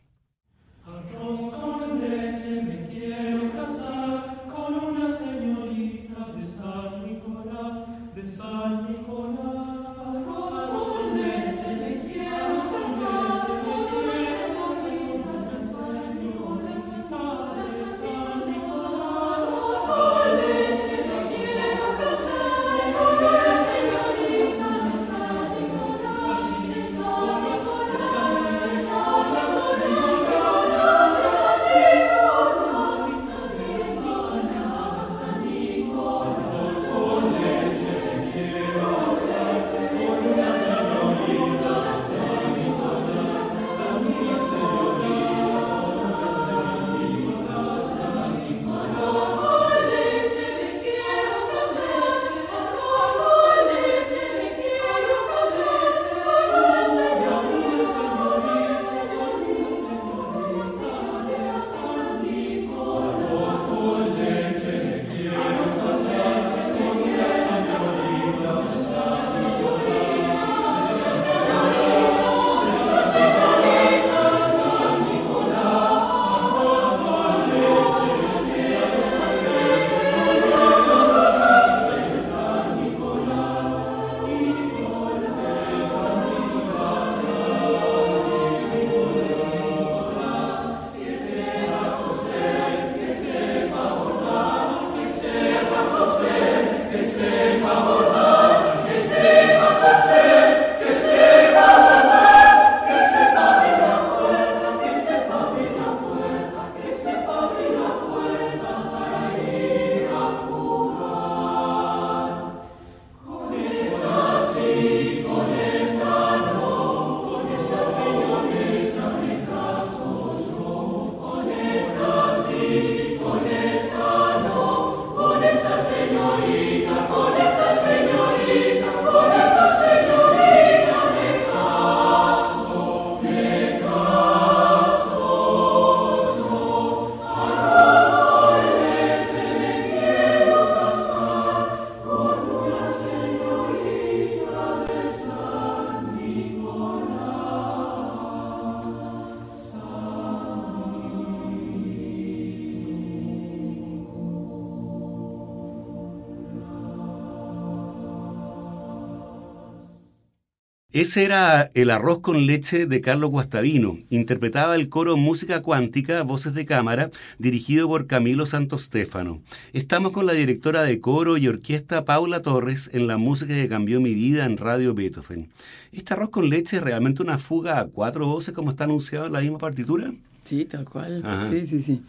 Ese 160.99 161.23
era 161.23 161.69
El 161.75 161.91
arroz 161.91 162.19
con 162.19 162.45
leche 162.45 162.85
de 162.85 162.99
Carlos 162.99 163.29
Guastavino. 163.29 163.99
Interpretaba 164.09 164.75
el 164.75 164.89
coro 164.89 165.15
Música 165.15 165.61
Cuántica, 165.61 166.23
Voces 166.23 166.53
de 166.53 166.65
Cámara, 166.65 167.09
dirigido 167.37 167.87
por 167.87 168.05
Camilo 168.05 168.45
Santostéfano. 168.45 169.41
Estamos 169.71 170.11
con 170.11 170.25
la 170.25 170.33
directora 170.33 170.83
de 170.83 170.99
coro 170.99 171.37
y 171.37 171.47
orquesta 171.47 172.03
Paula 172.03 172.41
Torres 172.41 172.89
en 172.91 173.07
la 173.07 173.15
música 173.15 173.53
que 173.53 173.69
cambió 173.69 174.01
mi 174.01 174.13
vida 174.13 174.43
en 174.43 174.57
Radio 174.57 174.93
Beethoven. 174.93 175.47
¿Este 175.93 176.15
arroz 176.15 176.31
con 176.31 176.49
leche 176.49 176.75
es 176.75 176.83
realmente 176.83 177.23
una 177.23 177.37
fuga 177.37 177.79
a 177.79 177.85
cuatro 177.85 178.27
voces 178.27 178.53
como 178.53 178.71
está 178.71 178.83
anunciado 178.83 179.27
en 179.27 179.31
la 179.31 179.39
misma 179.39 179.57
partitura? 179.57 180.11
Sí, 180.43 180.65
tal 180.65 180.83
cual. 180.83 181.23
Sí, 181.49 181.65
sí, 181.65 181.81
sí. 181.81 182.01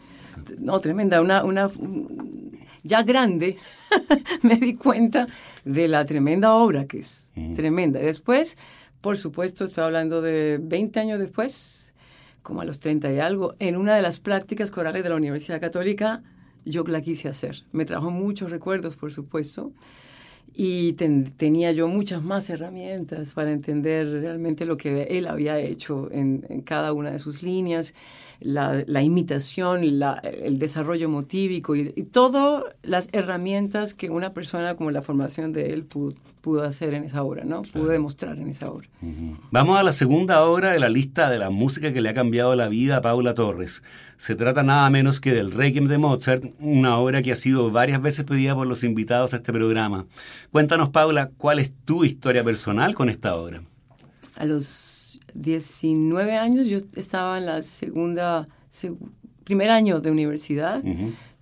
No, 0.59 0.81
tremenda. 0.81 1.23
Una, 1.23 1.45
una, 1.45 1.71
ya 2.83 3.05
grande 3.05 3.57
me 4.43 4.57
di 4.57 4.75
cuenta 4.75 5.29
de 5.65 5.87
la 5.87 6.05
tremenda 6.07 6.55
obra 6.55 6.87
que 6.87 6.99
es. 6.99 7.31
Tremenda. 7.55 8.01
Después, 8.01 8.57
por 9.01 9.17
supuesto, 9.17 9.65
estoy 9.65 9.85
hablando 9.85 10.23
de 10.23 10.59
20 10.61 11.01
años 11.01 11.19
después, 11.19 11.95
como 12.43 12.61
a 12.61 12.65
los 12.65 12.81
30 12.81 13.13
y 13.13 13.19
algo, 13.21 13.55
en 13.59 13.77
una 13.77 13.97
de 13.97 14.03
las 14.03 14.19
prácticas 14.19 14.71
corales 14.71 15.03
de 15.03 15.09
la 15.09 15.17
Universidad 15.17 15.61
Católica, 15.61 16.23
yo 16.65 16.85
la 16.85 17.01
quise 17.01 17.29
hacer. 17.29 17.65
Me 17.73 17.85
trajo 17.85 18.11
muchos 18.11 18.51
recuerdos, 18.51 18.97
por 18.97 19.13
supuesto 19.13 19.73
y 20.55 20.93
tenía 20.93 21.73
yo 21.73 21.89
muchas 21.89 22.23
más 22.23 22.51
herramientas 22.51 23.35
para 23.35 23.53
entender 23.53 24.07
realmente 24.21 24.65
lo 24.65 24.77
que 24.77 25.05
él 25.05 25.27
había 25.27 25.59
hecho 25.59 26.11
en, 26.11 26.63
cada 26.63 26.93
una 26.93 27.11
de 27.11 27.19
sus 27.19 27.43
líneas, 27.43 27.95
la, 28.41 28.83
la 28.87 29.03
imitación, 29.03 29.99
la, 29.99 30.15
el 30.15 30.59
desarrollo 30.59 31.09
motívico 31.09 31.77
y, 31.77 31.93
y 31.95 32.03
todas 32.05 32.65
las 32.83 33.09
herramientas 33.13 33.95
que 33.95 34.11
una 34.11 34.33
persona 34.33 34.75
como 34.75 34.91
la 34.91 35.03
formación 35.03 35.53
de 35.53 35.73
él 35.73 35.85
pudo, 35.85 36.15
pudo 36.41 36.65
hacer 36.65 36.95
en 36.95 37.05
esa 37.05 37.23
obra, 37.23 37.45
¿no? 37.45 37.63
Pudo 37.63 37.89
demostrar 37.89 38.39
en 38.39 38.49
esa 38.49 38.71
obra. 38.71 38.89
Vamos 39.51 39.79
a 39.79 39.83
la 39.83 39.93
segunda 39.93 40.43
obra 40.45 40.73
de 40.73 40.81
la 40.81 40.89
lista 40.89 41.31
de 41.31 41.39
la 41.39 41.51
música 41.51 41.93
que 41.93 42.01
le 42.01 42.09
ha 42.09 42.15
cambiado 42.15 42.57
la 42.57 42.69
vida 42.69 42.97
a 42.97 43.03
Paula 43.03 43.35
Torres. 43.35 43.83
Se 44.17 44.35
trata 44.35 44.63
nada 44.63 44.89
menos 44.91 45.21
que 45.21 45.33
del 45.33 45.53
Requiem 45.53 45.87
de 45.87 45.99
Mozart, 45.99 46.45
una 46.59 46.99
obra 46.99 47.23
que 47.23 47.33
ha 47.33 47.37
sido 47.37 47.71
varias 47.71 48.03
veces 48.03 48.25
pedida 48.25 48.55
por 48.55 48.67
los 48.67 48.85
invitados 48.85 49.33
a 49.33 49.37
este 49.37 49.53
programa. 49.53 50.07
Cuéntanos, 50.51 50.91
Paula, 50.91 51.31
¿cuál 51.37 51.59
es 51.59 51.73
tu 51.85 52.05
historia 52.05 52.45
personal 52.45 52.95
con 52.95 53.09
esta 53.09 53.35
obra? 53.35 53.63
A 54.37 54.45
los 54.45 54.90
19 55.35 56.37
años 56.37 56.67
yo 56.67 56.79
estaba 56.97 57.39
en 57.39 57.47
la 57.47 57.63
segunda, 57.63 58.49
primer 59.45 59.71
año 59.71 60.01
de 60.01 60.11
universidad, 60.11 60.83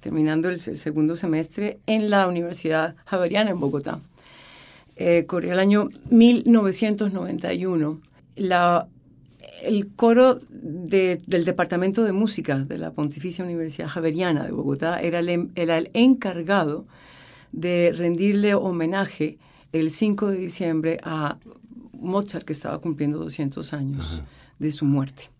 terminando 0.00 0.48
el, 0.48 0.60
segundo 0.60 1.16
semestre 1.16 1.78
en 1.86 2.10
la 2.10 2.26
Universidad 2.26 2.94
Javeriana 3.04 3.50
en 3.50 3.60
Bogotá. 3.60 4.00
Eh, 4.96 5.26
corría 5.26 5.52
el 5.52 5.60
año 5.60 5.90
1991. 6.10 8.00
La, 8.36 8.88
el 9.62 9.88
coro 9.94 10.40
del 10.50 11.44
Departamento 11.44 12.04
de 12.04 12.12
Música 12.12 12.58
de 12.58 12.78
la 12.78 12.90
Pontificia 12.92 13.44
Universidad 13.44 13.88
Javeriana 13.88 14.44
de 14.44 14.52
Bogotá 14.52 15.00
era 15.00 15.20
el, 15.20 15.50
era 15.54 15.78
el 15.78 15.90
encargado 15.94 16.84
de 17.52 17.92
rendirle 17.96 18.54
homenaje 18.54 19.38
el 19.72 19.90
5 19.90 20.28
de 20.28 20.38
diciembre 20.38 20.98
a 21.02 21.36
Mozart, 21.98 22.44
que 22.44 22.52
estaba 22.52 22.78
cumpliendo 22.78 23.18
200 23.18 23.72
años 23.72 24.22
de 24.58 24.72
su 24.72 24.84
muerte. 24.84 25.30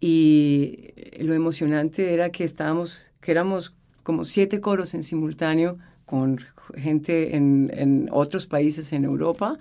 Y 0.00 0.90
lo 1.18 1.34
emocionante 1.34 2.12
era 2.12 2.30
que 2.30 2.44
estábamos, 2.44 3.10
que 3.20 3.32
éramos 3.32 3.74
como 4.02 4.24
siete 4.24 4.60
coros 4.60 4.94
en 4.94 5.02
simultáneo 5.02 5.78
con 6.04 6.38
gente 6.76 7.36
en, 7.36 8.08
otros 8.12 8.46
países 8.46 8.92
en 8.92 9.04
Europa 9.04 9.58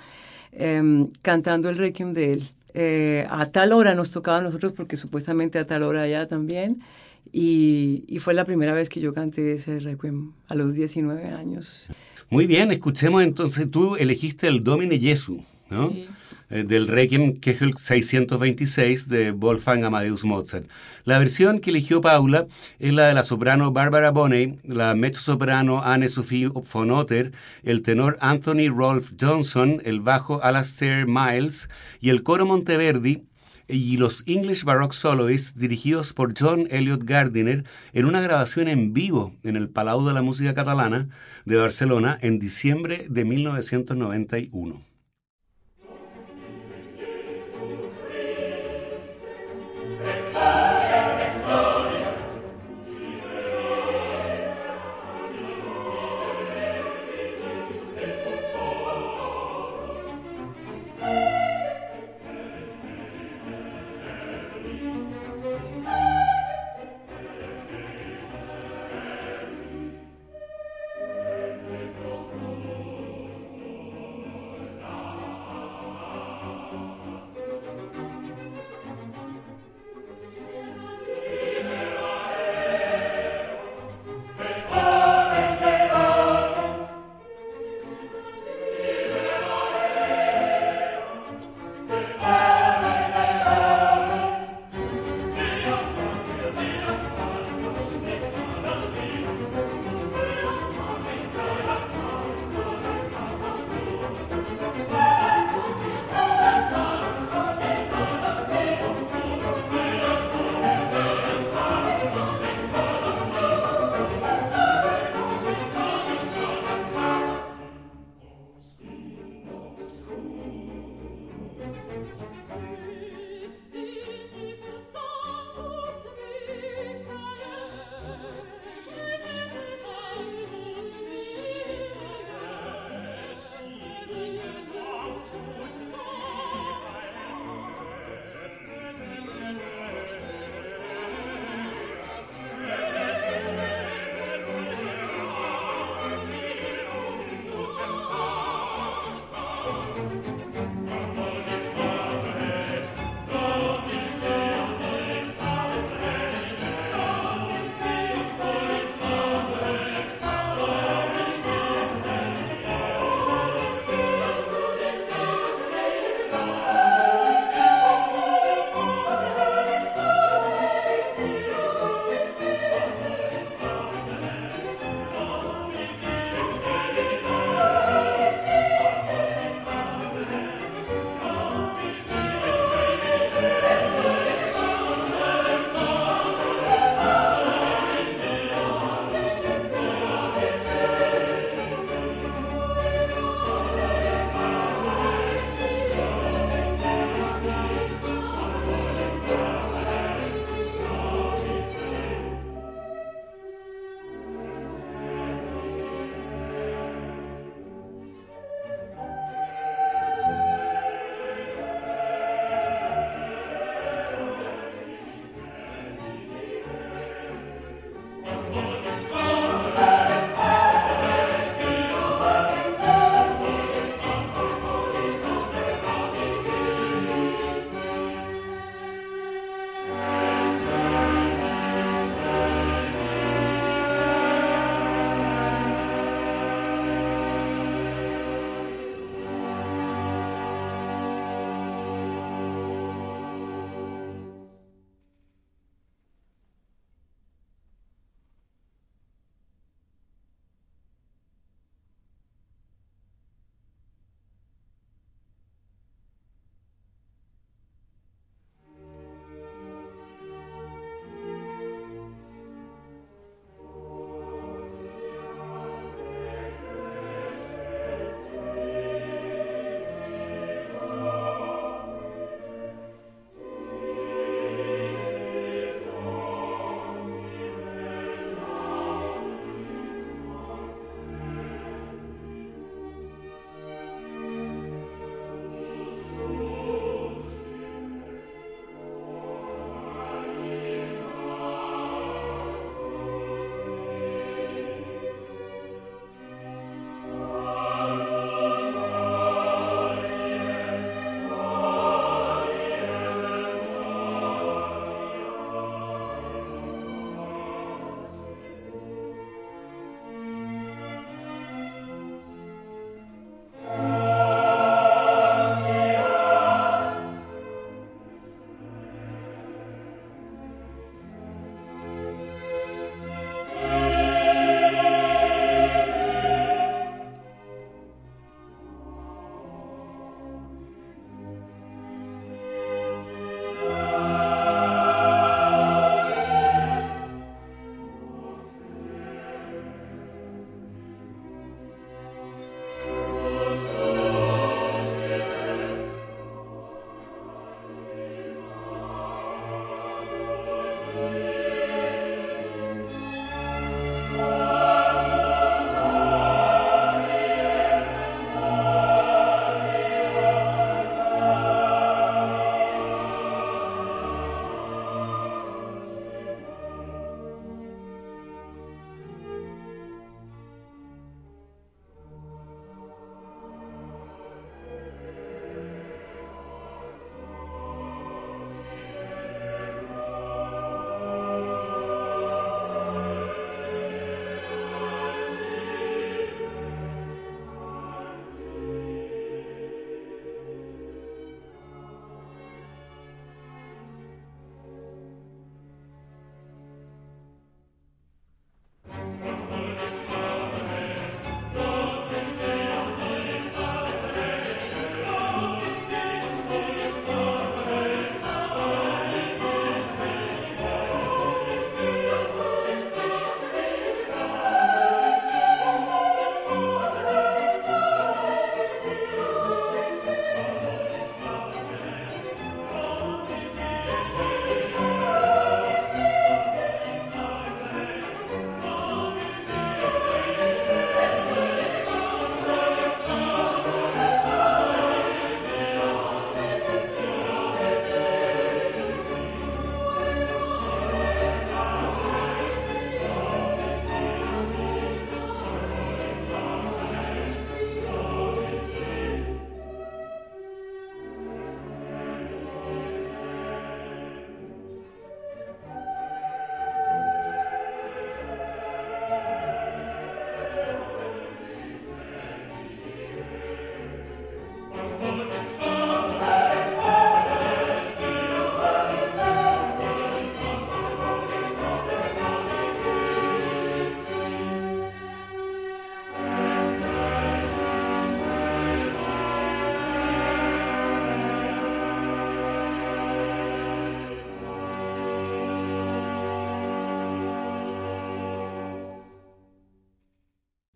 em, 0.51 1.09
cantando 1.21 1.69
el 1.69 1.77
requiem 1.77 2.13
de 2.13 2.33
él. 2.33 2.49
Eh, 2.73 3.25
a 3.29 3.45
tal 3.47 3.71
hora 3.71 3.95
nos 3.95 4.11
tocaba 4.11 4.39
a 4.39 4.41
nosotros 4.41 4.73
porque 4.73 4.97
supuestamente 4.97 5.57
a 5.57 5.65
tal 5.65 5.83
hora 5.83 6.03
allá 6.03 6.27
también. 6.27 6.81
Y, 7.31 8.17
fue 8.19 8.33
la 8.33 8.45
primera 8.45 8.73
vez 8.73 8.87
que 8.87 9.01
yo 9.01 9.13
canté 9.13 9.53
ese 9.53 9.79
requiem 9.79 10.33
a 10.47 10.55
los 10.55 10.73
19 10.73 11.25
años. 11.29 11.89
Muy 12.29 12.47
bien, 12.47 12.71
escuchemos 12.71 13.23
entonces, 13.23 13.69
tú 13.69 13.95
elegiste 13.97 14.47
el 14.47 14.63
Domine 14.63 14.97
Jesu, 14.99 15.43
¿no? 15.69 15.89
Sí. 15.89 16.07
Eh, 16.51 16.63
del 16.63 16.87
Requiem 16.87 17.39
Kegel 17.39 17.73
626 17.75 19.09
de 19.09 19.31
Wolfgang 19.31 19.83
Amadeus 19.83 20.23
Mozart. 20.23 20.67
La 21.03 21.17
versión 21.17 21.59
que 21.59 21.71
eligió 21.71 22.01
Paula 22.01 22.45
es 22.77 22.93
la 22.93 23.07
de 23.07 23.15
la 23.15 23.23
soprano 23.23 23.71
Barbara 23.71 24.11
Bonney, 24.11 24.59
la 24.63 24.93
mezzo-soprano 24.93 25.81
Anne-Sophie 25.83 26.49
von 26.71 26.91
Otter, 26.91 27.31
el 27.63 27.81
tenor 27.81 28.17
Anthony 28.21 28.69
Rolf 28.69 29.11
Johnson, 29.19 29.81
el 29.85 30.01
bajo 30.01 30.43
Alastair 30.43 31.07
Miles 31.07 31.67
y 31.99 32.09
el 32.09 32.21
coro 32.21 32.45
Monteverdi 32.45 33.23
y 33.67 33.97
los 33.97 34.23
English 34.27 34.65
Baroque 34.65 34.95
Soloists 34.95 35.57
dirigidos 35.57 36.13
por 36.13 36.35
John 36.39 36.67
Elliot 36.69 37.03
Gardiner 37.05 37.63
en 37.93 38.05
una 38.05 38.21
grabación 38.21 38.67
en 38.67 38.93
vivo 38.93 39.33
en 39.41 39.55
el 39.55 39.69
Palau 39.69 40.05
de 40.05 40.13
la 40.13 40.21
Música 40.21 40.53
Catalana 40.53 41.09
de 41.45 41.55
Barcelona 41.55 42.19
en 42.21 42.37
diciembre 42.37 43.07
de 43.09 43.25
1991. 43.25 44.94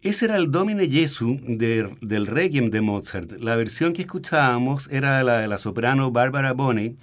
Ese 0.10 0.26
era 0.26 0.38
el 0.38 0.50
Domine 0.50 0.90
Jesu 0.90 1.40
del 1.46 2.26
Requiem 2.26 2.72
de 2.72 2.82
Mozart. 2.82 3.34
La 3.34 3.56
versión 3.56 3.94
que 3.94 4.02
escuchábamos 4.02 4.90
era 4.92 5.24
la 5.24 5.38
de 5.38 5.48
la 5.48 5.60
soprano 5.60 6.10
Barbara 6.10 6.54
Bonney, 6.54 6.96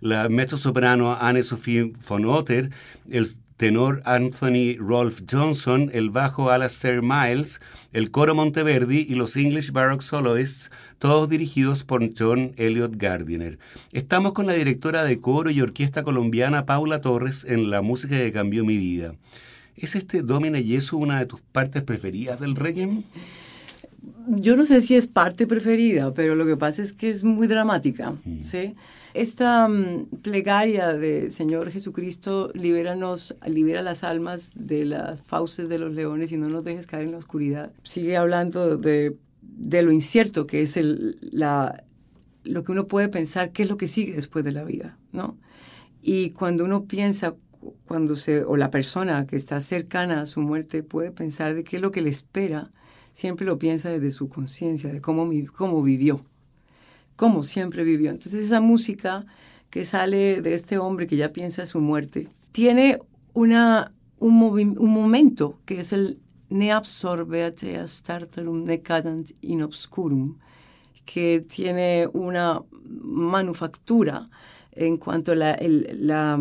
la 0.00 0.30
mezzo-soprano 0.30 1.14
Anne-Sophie 1.20 1.92
von 2.08 2.24
Otter, 2.24 2.70
el 3.10 3.28
tenor 3.58 4.00
Anthony 4.06 4.78
Rolf 4.78 5.20
Johnson, 5.30 5.90
el 5.92 6.08
bajo 6.08 6.50
Alastair 6.50 7.02
Miles, 7.02 7.60
el 7.92 8.10
coro 8.10 8.34
Monteverdi 8.34 9.04
y 9.10 9.14
los 9.14 9.36
English 9.36 9.70
Baroque 9.70 10.02
Soloists, 10.02 10.70
todos 10.98 11.28
dirigidos 11.28 11.84
por 11.84 12.18
John 12.18 12.54
Elliot 12.56 12.96
Gardiner. 12.96 13.58
Estamos 13.92 14.32
con 14.32 14.46
la 14.46 14.54
directora 14.54 15.04
de 15.04 15.20
coro 15.20 15.50
y 15.50 15.60
orquesta 15.60 16.02
colombiana 16.02 16.64
Paula 16.64 17.02
Torres 17.02 17.44
en 17.46 17.68
La 17.68 17.82
música 17.82 18.16
que 18.16 18.32
cambió 18.32 18.64
mi 18.64 18.78
vida. 18.78 19.16
¿Es 19.76 19.94
este 19.94 20.22
Domine 20.22 20.62
Jesu 20.62 20.98
una 20.98 21.18
de 21.18 21.26
tus 21.26 21.40
partes 21.40 21.82
preferidas 21.82 22.40
del 22.40 22.54
Requiem? 22.54 23.02
Yo 24.28 24.56
no 24.56 24.66
sé 24.66 24.80
si 24.80 24.94
es 24.94 25.06
parte 25.06 25.46
preferida, 25.46 26.14
pero 26.14 26.34
lo 26.34 26.46
que 26.46 26.56
pasa 26.56 26.82
es 26.82 26.92
que 26.92 27.10
es 27.10 27.24
muy 27.24 27.46
dramática. 27.46 28.12
Mm. 28.24 28.40
¿sí? 28.42 28.74
Esta 29.12 29.68
mm, 29.68 30.06
plegaria 30.22 30.88
de 30.94 31.30
Señor 31.30 31.70
Jesucristo, 31.70 32.50
libéranos, 32.54 33.36
libera 33.46 33.82
las 33.82 34.04
almas 34.04 34.52
de 34.54 34.84
las 34.84 35.20
fauces 35.22 35.68
de 35.68 35.78
los 35.78 35.92
leones 35.92 36.32
y 36.32 36.36
no 36.36 36.48
nos 36.48 36.64
dejes 36.64 36.86
caer 36.86 37.04
en 37.04 37.12
la 37.12 37.18
oscuridad. 37.18 37.72
Sigue 37.82 38.16
hablando 38.16 38.76
de, 38.76 39.16
de 39.42 39.82
lo 39.82 39.92
incierto 39.92 40.46
que 40.46 40.62
es 40.62 40.76
el, 40.76 41.18
la, 41.20 41.84
lo 42.44 42.64
que 42.64 42.72
uno 42.72 42.86
puede 42.86 43.08
pensar, 43.08 43.50
qué 43.50 43.64
es 43.64 43.68
lo 43.68 43.76
que 43.76 43.88
sigue 43.88 44.14
después 44.14 44.44
de 44.44 44.52
la 44.52 44.64
vida, 44.64 44.96
¿no? 45.12 45.36
Y 46.02 46.30
cuando 46.30 46.64
uno 46.64 46.84
piensa 46.84 47.34
cuando 47.86 48.16
se, 48.16 48.44
o 48.44 48.56
la 48.56 48.70
persona 48.70 49.26
que 49.26 49.36
está 49.36 49.60
cercana 49.60 50.22
a 50.22 50.26
su 50.26 50.40
muerte 50.40 50.82
puede 50.82 51.10
pensar 51.10 51.54
de 51.54 51.64
qué 51.64 51.76
es 51.76 51.82
lo 51.82 51.90
que 51.90 52.02
le 52.02 52.10
espera, 52.10 52.70
siempre 53.12 53.46
lo 53.46 53.58
piensa 53.58 53.90
desde 53.90 54.10
su 54.10 54.28
conciencia, 54.28 54.92
de 54.92 55.00
cómo, 55.00 55.30
cómo 55.56 55.82
vivió, 55.82 56.20
cómo 57.16 57.42
siempre 57.42 57.84
vivió. 57.84 58.10
Entonces 58.10 58.44
esa 58.44 58.60
música 58.60 59.26
que 59.70 59.84
sale 59.84 60.40
de 60.40 60.54
este 60.54 60.78
hombre 60.78 61.06
que 61.06 61.16
ya 61.16 61.32
piensa 61.32 61.66
su 61.66 61.80
muerte, 61.80 62.28
tiene 62.52 62.98
una, 63.32 63.92
un, 64.18 64.42
un 64.78 64.92
momento 64.92 65.58
que 65.64 65.80
es 65.80 65.92
el 65.92 66.20
ne 66.50 66.70
absorbeate 66.72 67.78
astartalum 67.78 68.64
necadant 68.64 69.32
in 69.40 69.62
obscurum, 69.62 70.38
que 71.04 71.40
tiene 71.40 72.08
una 72.12 72.62
manufactura 72.84 74.26
en 74.74 74.96
cuanto 74.96 75.32
a 75.32 75.34
la, 75.34 75.58
la, 75.60 76.38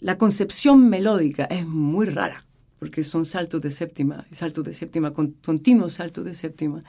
la 0.00 0.18
concepción 0.18 0.88
melódica 0.88 1.44
es 1.44 1.68
muy 1.68 2.06
rara, 2.06 2.44
porque 2.78 3.02
son 3.02 3.26
saltos 3.26 3.62
de 3.62 3.70
séptima, 3.70 4.26
saltos 4.30 4.64
de 4.64 4.72
séptima, 4.72 5.12
continuos 5.12 5.94
saltos 5.94 6.24
de 6.24 6.34
séptima, 6.34 6.82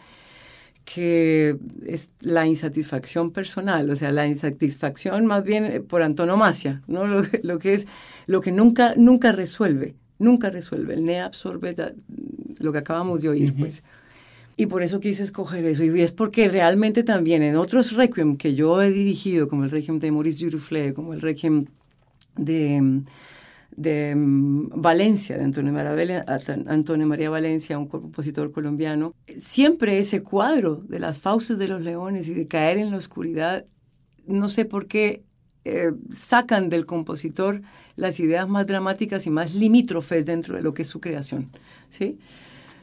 que 0.85 1.57
es 1.85 2.11
la 2.21 2.47
insatisfacción 2.47 3.31
personal, 3.31 3.89
o 3.89 3.95
sea, 3.95 4.11
la 4.11 4.25
insatisfacción 4.25 5.25
más 5.25 5.43
bien 5.43 5.65
eh, 5.65 5.79
por 5.81 6.01
antonomasia, 6.01 6.81
¿no? 6.87 7.05
Lo, 7.07 7.21
lo 7.43 7.59
que 7.59 7.73
es, 7.73 7.87
lo 8.25 8.39
que 8.39 8.51
nunca, 8.53 8.93
nunca 8.95 9.33
resuelve, 9.33 9.95
nunca 10.17 10.49
resuelve. 10.49 10.93
El 10.93 11.03
ne 11.03 11.19
absorbe 11.19 11.75
lo 12.59 12.71
que 12.71 12.77
acabamos 12.77 13.21
de 13.21 13.29
oír, 13.29 13.53
pues. 13.57 13.83
Y 14.59 14.65
por 14.65 14.81
eso 14.81 14.99
quise 14.99 15.21
escoger 15.23 15.63
eso. 15.65 15.83
Y 15.83 16.01
es 16.01 16.11
porque 16.11 16.49
realmente 16.49 17.03
también 17.03 17.43
en 17.43 17.55
otros 17.55 17.93
requiem 17.93 18.37
que 18.37 18.55
yo 18.55 18.81
he 18.81 18.89
dirigido, 18.89 19.47
como 19.47 19.63
el 19.63 19.71
requiem 19.71 19.99
de 19.99 20.11
Maurice 20.11 20.43
Duruflé, 20.43 20.95
como 20.95 21.13
el 21.13 21.21
requiem 21.21 21.65
de, 22.35 23.03
de 23.75 24.15
mm, 24.15 24.81
Valencia, 24.81 25.37
de 25.37 25.43
Antonio 25.43 25.71
María, 25.71 26.25
Antonio 26.65 27.05
María 27.05 27.29
Valencia, 27.29 27.77
un 27.77 27.87
compositor 27.87 28.51
colombiano, 28.51 29.13
siempre 29.37 29.99
ese 29.99 30.23
cuadro 30.23 30.77
de 30.87 30.99
las 30.99 31.19
fauces 31.19 31.59
de 31.59 31.67
los 31.67 31.81
leones 31.81 32.27
y 32.27 32.33
de 32.33 32.47
caer 32.47 32.79
en 32.79 32.89
la 32.89 32.97
oscuridad, 32.97 33.65
no 34.25 34.49
sé 34.49 34.65
por 34.65 34.87
qué 34.87 35.23
eh, 35.65 35.91
sacan 36.09 36.69
del 36.69 36.87
compositor 36.87 37.61
las 37.95 38.19
ideas 38.19 38.49
más 38.49 38.65
dramáticas 38.65 39.27
y 39.27 39.29
más 39.29 39.53
limítrofes 39.53 40.25
dentro 40.25 40.55
de 40.55 40.63
lo 40.63 40.73
que 40.73 40.81
es 40.81 40.87
su 40.87 40.99
creación. 40.99 41.51
¿sí? 41.89 42.17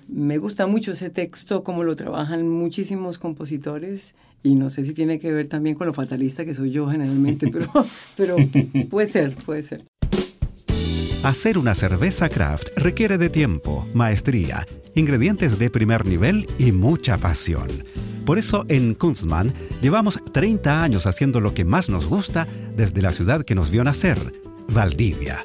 Me 0.09 0.39
gusta 0.39 0.67
mucho 0.67 0.93
ese 0.93 1.11
texto, 1.11 1.65
como 1.65 1.85
lo 1.85 1.97
trabajan 1.97 2.49
muchísimos 2.49 3.19
compositores 3.19 4.15
y 4.43 4.55
no 4.55 4.71
sé 4.71 4.85
si 4.85 4.93
tiene 4.93 5.19
que 5.19 5.33
ver 5.33 5.49
también 5.49 5.75
con 5.75 5.87
lo 5.87 5.95
fatalista 5.95 6.45
que 6.45 6.55
soy 6.55 6.71
yo 6.71 6.89
generalmente, 6.89 7.49
pero, 7.51 7.69
pero 8.17 8.37
puede 8.91 9.07
ser, 9.07 9.35
puede 9.35 9.63
ser. 9.63 9.85
Hacer 11.23 11.57
una 11.57 11.75
cerveza 11.75 12.29
craft 12.29 12.69
requiere 12.77 13.17
de 13.17 13.31
tiempo, 13.31 13.89
maestría, 13.95 14.67
ingredientes 14.95 15.59
de 15.59 15.71
primer 15.71 16.05
nivel 16.05 16.47
y 16.59 16.73
mucha 16.73 17.17
pasión. 17.17 17.69
Por 18.27 18.39
eso 18.39 18.67
en 18.69 18.95
Kunstmann 18.95 19.53
llevamos 19.81 20.21
30 20.33 20.83
años 20.83 21.07
haciendo 21.07 21.41
lo 21.41 21.55
que 21.55 21.65
más 21.65 21.89
nos 21.89 22.07
gusta 22.07 22.47
desde 22.77 23.01
la 23.01 23.13
ciudad 23.13 23.45
que 23.45 23.55
nos 23.55 23.71
vio 23.71 23.85
nacer, 23.85 24.19
Valdivia. 24.69 25.45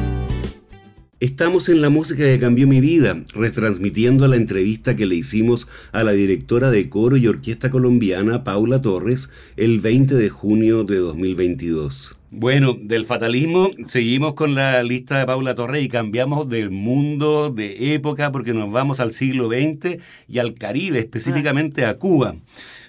Estamos 1.21 1.69
en 1.69 1.81
la 1.81 1.91
música 1.91 2.23
que 2.23 2.39
cambió 2.39 2.65
mi 2.65 2.81
vida, 2.81 3.15
retransmitiendo 3.35 4.27
la 4.27 4.37
entrevista 4.37 4.95
que 4.95 5.05
le 5.05 5.13
hicimos 5.13 5.67
a 5.91 6.03
la 6.03 6.13
directora 6.13 6.71
de 6.71 6.89
coro 6.89 7.15
y 7.15 7.27
orquesta 7.27 7.69
colombiana 7.69 8.43
Paula 8.43 8.81
Torres 8.81 9.29
el 9.55 9.81
20 9.81 10.15
de 10.15 10.29
junio 10.29 10.83
de 10.83 10.97
2022. 10.97 12.17
Bueno, 12.31 12.75
del 12.81 13.05
fatalismo 13.05 13.69
seguimos 13.85 14.33
con 14.33 14.55
la 14.55 14.81
lista 14.81 15.19
de 15.19 15.27
Paula 15.27 15.53
Torres 15.53 15.83
y 15.83 15.89
cambiamos 15.89 16.49
del 16.49 16.71
mundo, 16.71 17.51
de 17.51 17.93
época, 17.93 18.31
porque 18.31 18.55
nos 18.55 18.71
vamos 18.71 18.99
al 18.99 19.11
siglo 19.11 19.47
XX 19.47 20.01
y 20.27 20.39
al 20.39 20.55
Caribe, 20.55 20.97
específicamente 20.97 21.85
a 21.85 21.99
Cuba 21.99 22.33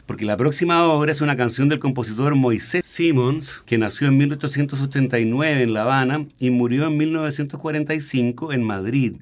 porque 0.07 0.25
la 0.25 0.37
próxima 0.37 0.85
obra 0.85 1.13
es 1.13 1.21
una 1.21 1.37
canción 1.37 1.69
del 1.69 1.79
compositor 1.79 2.35
Moisés 2.35 2.85
Simons, 2.85 3.63
que 3.67 3.79
nació 3.79 4.09
en 4.09 4.19
1889 4.19 5.63
en 5.63 5.73
La 5.73 5.83
Habana 5.83 6.27
y 6.39 6.51
murió 6.51 6.87
en 6.87 6.97
1945 6.97 8.53
en 8.53 8.63
Madrid. 8.63 9.17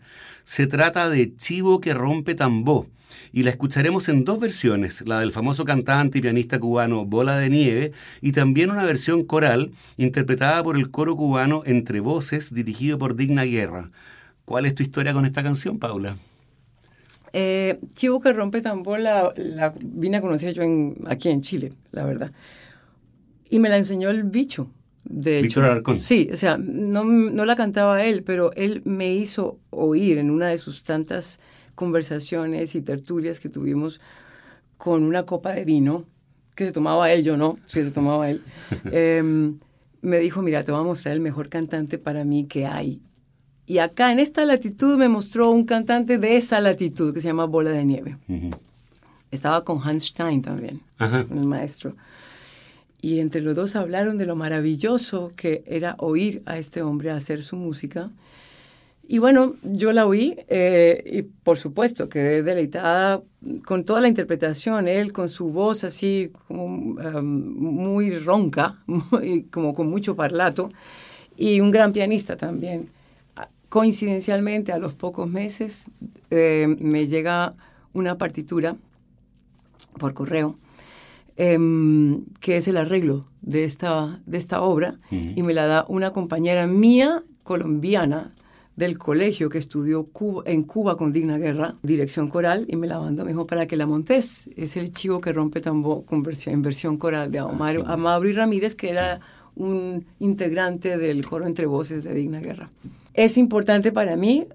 Se 0.44 0.66
trata 0.66 1.10
de 1.10 1.36
Chivo 1.36 1.80
que 1.80 1.94
rompe 1.94 2.34
tambó 2.34 2.86
y 3.32 3.42
la 3.42 3.50
escucharemos 3.50 4.08
en 4.08 4.24
dos 4.24 4.40
versiones, 4.40 5.02
la 5.06 5.20
del 5.20 5.32
famoso 5.32 5.64
cantante 5.64 6.18
y 6.18 6.22
pianista 6.22 6.58
cubano 6.58 7.04
Bola 7.04 7.38
de 7.38 7.50
Nieve 7.50 7.92
y 8.20 8.32
también 8.32 8.70
una 8.70 8.84
versión 8.84 9.24
coral 9.24 9.72
interpretada 9.96 10.62
por 10.62 10.76
el 10.76 10.90
coro 10.90 11.16
cubano 11.16 11.62
Entre 11.66 12.00
Voces 12.00 12.52
dirigido 12.52 12.98
por 12.98 13.16
Digna 13.16 13.44
Guerra. 13.44 13.90
¿Cuál 14.44 14.66
es 14.66 14.74
tu 14.74 14.82
historia 14.82 15.12
con 15.12 15.26
esta 15.26 15.42
canción, 15.42 15.78
Paula? 15.78 16.16
Eh, 17.32 17.78
Chivo 17.92 18.20
que 18.20 18.32
rompe 18.32 18.60
tambor 18.60 19.00
la, 19.00 19.32
la 19.36 19.74
vine 19.80 20.16
a 20.18 20.20
conocer 20.20 20.54
yo 20.54 20.62
en, 20.62 20.96
aquí 21.06 21.28
en 21.28 21.42
Chile, 21.42 21.72
la 21.92 22.04
verdad. 22.04 22.32
Y 23.48 23.58
me 23.58 23.68
la 23.68 23.76
enseñó 23.78 24.10
el 24.10 24.24
bicho. 24.24 24.70
De 25.02 25.42
Víctor. 25.42 25.98
Sí, 25.98 26.28
o 26.32 26.36
sea, 26.36 26.58
no, 26.58 27.04
no 27.04 27.44
la 27.44 27.56
cantaba 27.56 28.04
él, 28.04 28.22
pero 28.22 28.52
él 28.52 28.82
me 28.84 29.14
hizo 29.14 29.58
oír 29.70 30.18
en 30.18 30.30
una 30.30 30.48
de 30.48 30.58
sus 30.58 30.82
tantas 30.82 31.40
conversaciones 31.74 32.74
y 32.74 32.82
tertulias 32.82 33.40
que 33.40 33.48
tuvimos 33.48 34.00
con 34.76 35.02
una 35.02 35.24
copa 35.24 35.52
de 35.52 35.64
vino, 35.64 36.06
que 36.54 36.66
se 36.66 36.72
tomaba 36.72 37.10
él, 37.12 37.24
yo 37.24 37.36
no, 37.36 37.58
si 37.66 37.82
se 37.82 37.90
tomaba 37.90 38.30
él. 38.30 38.42
Em, 38.92 39.58
me 40.02 40.18
dijo, 40.18 40.42
mira, 40.42 40.62
te 40.64 40.72
voy 40.72 40.80
a 40.80 40.84
mostrar 40.84 41.14
el 41.14 41.20
mejor 41.20 41.48
cantante 41.48 41.98
para 41.98 42.24
mí 42.24 42.46
que 42.46 42.66
hay. 42.66 43.02
Y 43.70 43.78
acá 43.78 44.10
en 44.10 44.18
esta 44.18 44.44
latitud 44.44 44.96
me 44.96 45.08
mostró 45.08 45.48
un 45.52 45.64
cantante 45.64 46.18
de 46.18 46.36
esa 46.36 46.60
latitud 46.60 47.14
que 47.14 47.20
se 47.20 47.28
llama 47.28 47.44
Bola 47.44 47.70
de 47.70 47.84
Nieve. 47.84 48.16
Estaba 49.30 49.62
con 49.62 49.80
Hans 49.80 50.06
Stein 50.06 50.42
también, 50.42 50.80
con 50.98 51.38
el 51.38 51.44
maestro. 51.44 51.94
Y 53.00 53.20
entre 53.20 53.40
los 53.42 53.54
dos 53.54 53.76
hablaron 53.76 54.18
de 54.18 54.26
lo 54.26 54.34
maravilloso 54.34 55.30
que 55.36 55.62
era 55.66 55.94
oír 55.98 56.42
a 56.46 56.58
este 56.58 56.82
hombre 56.82 57.12
hacer 57.12 57.44
su 57.44 57.54
música. 57.54 58.10
Y 59.06 59.18
bueno, 59.18 59.54
yo 59.62 59.92
la 59.92 60.04
oí 60.04 60.36
eh, 60.48 61.04
y 61.06 61.22
por 61.22 61.56
supuesto 61.56 62.08
quedé 62.08 62.42
deleitada 62.42 63.22
con 63.64 63.84
toda 63.84 64.00
la 64.00 64.08
interpretación, 64.08 64.88
él 64.88 65.12
con 65.12 65.28
su 65.28 65.50
voz 65.50 65.84
así 65.84 66.32
como 66.48 66.64
um, 66.64 67.22
muy 67.22 68.18
ronca, 68.18 68.82
como 69.52 69.74
con 69.74 69.88
mucho 69.88 70.16
parlato, 70.16 70.72
y 71.36 71.60
un 71.60 71.70
gran 71.70 71.92
pianista 71.92 72.36
también. 72.36 72.88
Coincidencialmente, 73.70 74.72
a 74.72 74.78
los 74.78 74.94
pocos 74.94 75.30
meses, 75.30 75.86
eh, 76.30 76.76
me 76.80 77.06
llega 77.06 77.54
una 77.92 78.18
partitura 78.18 78.76
por 79.96 80.12
correo, 80.12 80.56
em, 81.36 82.24
que 82.40 82.56
es 82.56 82.66
el 82.66 82.76
arreglo 82.76 83.20
de 83.42 83.62
esta, 83.62 84.20
de 84.26 84.38
esta 84.38 84.60
obra, 84.62 84.98
y 85.12 85.44
me 85.44 85.54
la 85.54 85.66
da 85.66 85.86
una 85.88 86.12
compañera 86.12 86.66
mía 86.66 87.22
colombiana 87.44 88.34
del 88.74 88.98
colegio 88.98 89.48
que 89.48 89.58
estudió 89.58 90.08
en 90.46 90.64
Cuba 90.64 90.96
con 90.96 91.12
Digna 91.12 91.38
Guerra, 91.38 91.76
dirección 91.84 92.26
coral, 92.26 92.66
y 92.68 92.74
me 92.74 92.88
la 92.88 92.98
mandó, 92.98 93.24
me 93.24 93.30
dijo, 93.30 93.46
para 93.46 93.68
que 93.68 93.76
la 93.76 93.86
montes. 93.86 94.50
Es 94.56 94.76
el 94.76 94.90
chivo 94.90 95.20
que 95.20 95.32
rompe 95.32 95.60
tambor 95.60 96.04
con 96.04 96.24
versión, 96.24 96.54
en 96.54 96.62
versión 96.62 96.96
coral 96.96 97.30
de 97.30 97.38
Amaro, 97.38 97.84
ah, 97.86 98.18
Ramírez, 98.34 98.74
que 98.74 98.90
era 98.90 99.20
un 99.54 100.06
integrante 100.18 100.98
del 100.98 101.24
coro 101.24 101.46
Entre 101.46 101.66
Voces 101.66 102.02
de 102.02 102.14
Digna 102.14 102.40
Guerra. 102.40 102.68
Es 103.14 103.36
importante 103.36 103.92
para 103.92 104.16
mí 104.16 104.46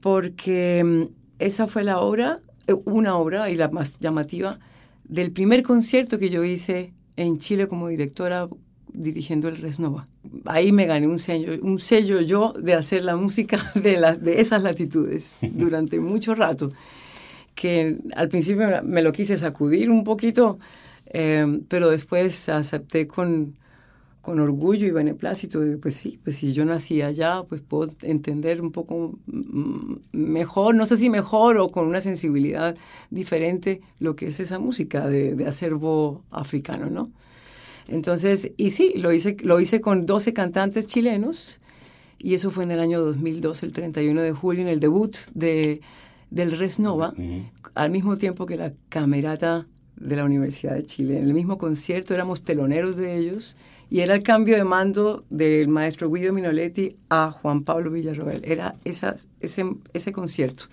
porque 0.00 0.82
mm, 0.84 1.02
esa 1.38 1.66
fue 1.66 1.84
la 1.84 2.00
obra, 2.00 2.38
eh, 2.66 2.74
una 2.84 3.16
obra 3.16 3.50
y 3.50 3.56
la 3.56 3.68
más 3.68 3.98
llamativa, 3.98 4.58
del 5.04 5.32
primer 5.32 5.62
concierto 5.62 6.18
que 6.18 6.30
yo 6.30 6.44
hice 6.44 6.92
en 7.16 7.38
Chile 7.38 7.66
como 7.68 7.88
directora 7.88 8.48
dirigiendo 8.92 9.48
el 9.48 9.56
Resnova. 9.56 10.08
Ahí 10.46 10.72
me 10.72 10.86
gané 10.86 11.06
un 11.06 11.18
sello, 11.18 11.52
un 11.62 11.78
sello 11.78 12.20
yo 12.20 12.52
de 12.52 12.74
hacer 12.74 13.04
la 13.04 13.16
música 13.16 13.56
de, 13.74 14.16
de 14.20 14.40
esas 14.40 14.62
latitudes 14.62 15.36
durante 15.42 16.00
mucho 16.00 16.34
rato, 16.34 16.72
que 17.54 17.98
al 18.14 18.28
principio 18.28 18.66
me 18.82 19.02
lo 19.02 19.12
quise 19.12 19.36
sacudir 19.36 19.90
un 19.90 20.04
poquito, 20.04 20.58
eh, 21.12 21.60
pero 21.68 21.90
después 21.90 22.48
acepté 22.48 23.06
con, 23.06 23.56
con 24.20 24.38
orgullo 24.38 24.86
y 24.86 24.90
beneplácito, 24.90 25.60
pues 25.80 25.94
sí, 25.94 26.20
pues 26.22 26.36
si 26.36 26.52
yo 26.52 26.64
nací 26.64 27.00
allá, 27.00 27.42
pues 27.48 27.62
puedo 27.62 27.90
entender 28.02 28.60
un 28.60 28.70
poco 28.70 29.18
mm, 29.26 29.94
mejor, 30.12 30.74
no 30.74 30.86
sé 30.86 30.96
si 30.96 31.08
mejor 31.08 31.56
o 31.56 31.68
con 31.70 31.86
una 31.86 32.02
sensibilidad 32.02 32.76
diferente 33.10 33.80
lo 33.98 34.16
que 34.16 34.26
es 34.28 34.40
esa 34.40 34.58
música 34.58 35.08
de, 35.08 35.34
de 35.34 35.46
acervo 35.46 36.22
africano, 36.30 36.90
¿no? 36.90 37.10
Entonces, 37.88 38.52
y 38.56 38.70
sí, 38.70 38.92
lo 38.94 39.12
hice, 39.12 39.36
lo 39.42 39.58
hice 39.58 39.80
con 39.80 40.06
12 40.06 40.32
cantantes 40.32 40.86
chilenos 40.86 41.60
y 42.18 42.34
eso 42.34 42.50
fue 42.50 42.64
en 42.64 42.70
el 42.70 42.80
año 42.80 43.00
2002, 43.00 43.62
el 43.62 43.72
31 43.72 44.20
de 44.20 44.32
julio, 44.32 44.62
en 44.62 44.68
el 44.68 44.80
debut 44.80 45.16
de, 45.34 45.80
del 46.30 46.52
Res 46.52 46.78
Nova, 46.78 47.14
al 47.74 47.90
mismo 47.90 48.16
tiempo 48.18 48.44
que 48.44 48.58
la 48.58 48.72
Camerata 48.90 49.66
de 49.96 50.16
la 50.16 50.24
Universidad 50.24 50.74
de 50.74 50.84
Chile. 50.84 51.18
En 51.18 51.24
el 51.24 51.34
mismo 51.34 51.56
concierto 51.56 52.12
éramos 52.12 52.42
teloneros 52.42 52.96
de 52.96 53.16
ellos 53.16 53.56
y 53.90 54.00
era 54.00 54.14
el 54.14 54.22
cambio 54.22 54.56
de 54.56 54.62
mando 54.62 55.24
del 55.30 55.66
maestro 55.66 56.08
Guido 56.08 56.32
Minoletti 56.32 56.94
a 57.08 57.32
Juan 57.32 57.64
Pablo 57.64 57.90
Villarroel. 57.90 58.40
Era 58.44 58.76
ese, 58.84 59.12
ese 59.40 60.12
concierto. 60.12 60.64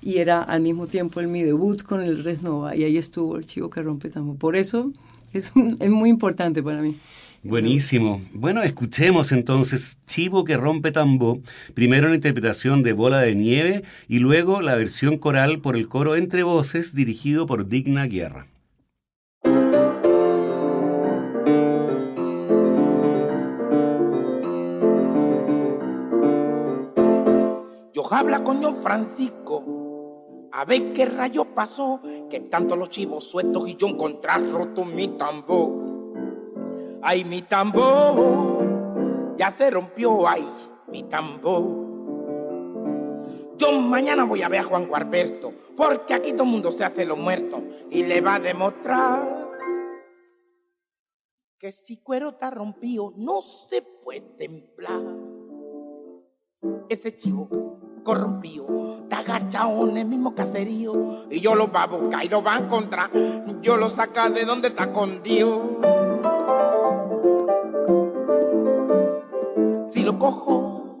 Y 0.00 0.18
era 0.18 0.40
al 0.42 0.60
mismo 0.60 0.86
tiempo 0.86 1.18
el 1.18 1.26
mi 1.26 1.42
debut 1.42 1.82
con 1.82 2.00
el 2.00 2.22
Res 2.22 2.42
Nova. 2.42 2.76
Y 2.76 2.84
ahí 2.84 2.96
estuvo 2.96 3.36
el 3.36 3.44
chivo 3.44 3.70
que 3.70 3.82
rompe 3.82 4.08
tambor. 4.08 4.36
Por 4.36 4.54
eso 4.54 4.92
es, 5.32 5.52
es 5.80 5.90
muy 5.90 6.10
importante 6.10 6.62
para 6.62 6.80
mí. 6.80 6.96
Buenísimo. 7.42 8.22
Bueno, 8.32 8.62
escuchemos 8.62 9.30
entonces 9.32 9.98
Chivo 10.06 10.44
que 10.44 10.56
rompe 10.56 10.92
tambo, 10.92 11.42
primero 11.74 12.08
la 12.08 12.14
interpretación 12.14 12.82
de 12.82 12.94
Bola 12.94 13.18
de 13.18 13.34
Nieve 13.34 13.84
y 14.08 14.20
luego 14.20 14.62
la 14.62 14.76
versión 14.76 15.18
coral 15.18 15.60
por 15.60 15.76
el 15.76 15.86
coro 15.88 16.16
Entre 16.16 16.42
Voces 16.42 16.94
dirigido 16.94 17.46
por 17.46 17.66
Digna 17.66 18.06
Guerra. 18.06 18.46
Habla 28.14 28.44
con 28.44 28.60
don 28.60 28.76
Francisco. 28.76 29.64
A 30.52 30.64
ver 30.64 30.92
qué 30.92 31.06
rayo 31.06 31.46
pasó, 31.54 32.00
que 32.30 32.40
tanto 32.40 32.76
los 32.76 32.88
chivos 32.90 33.24
sueltos 33.24 33.68
y 33.68 33.76
yo 33.76 33.88
encontrar 33.88 34.48
roto 34.50 34.84
mi 34.84 35.08
tambor. 35.08 35.72
Ay, 37.02 37.24
mi 37.24 37.42
tambor, 37.42 39.36
ya 39.36 39.50
se 39.52 39.68
rompió, 39.70 40.26
ay, 40.28 40.48
mi 40.88 41.02
tambor. 41.04 41.84
Yo 43.56 43.72
mañana 43.72 44.24
voy 44.24 44.42
a 44.42 44.48
ver 44.48 44.60
a 44.60 44.64
Juan 44.64 44.86
Guarberto, 44.86 45.52
porque 45.76 46.14
aquí 46.14 46.32
todo 46.32 46.44
el 46.44 46.50
mundo 46.50 46.70
se 46.70 46.84
hace 46.84 47.04
lo 47.04 47.16
muerto 47.16 47.62
y 47.90 48.04
le 48.04 48.20
va 48.20 48.36
a 48.36 48.40
demostrar 48.40 49.44
que 51.58 51.72
si 51.72 51.96
cuero 51.96 52.30
está 52.30 52.50
rompido 52.50 53.12
no 53.16 53.42
se 53.42 53.82
puede 53.82 54.20
templar. 54.20 55.33
Ese 56.88 57.16
chivo 57.16 57.48
corrompido, 58.04 58.98
está 59.02 59.18
agachado 59.18 59.88
en 59.88 59.96
el 59.96 60.06
mismo 60.06 60.34
caserío 60.34 61.26
y 61.30 61.40
yo 61.40 61.54
lo 61.54 61.72
va 61.72 61.84
a 61.84 61.86
buscar 61.86 62.24
y 62.24 62.28
lo 62.28 62.42
va 62.42 62.56
a 62.56 62.58
encontrar, 62.60 63.10
yo 63.62 63.76
lo 63.76 63.88
saca 63.88 64.28
de 64.30 64.44
donde 64.44 64.68
está 64.68 64.84
escondido. 64.84 65.80
Si 69.88 70.02
lo 70.02 70.18
cojo, 70.18 70.98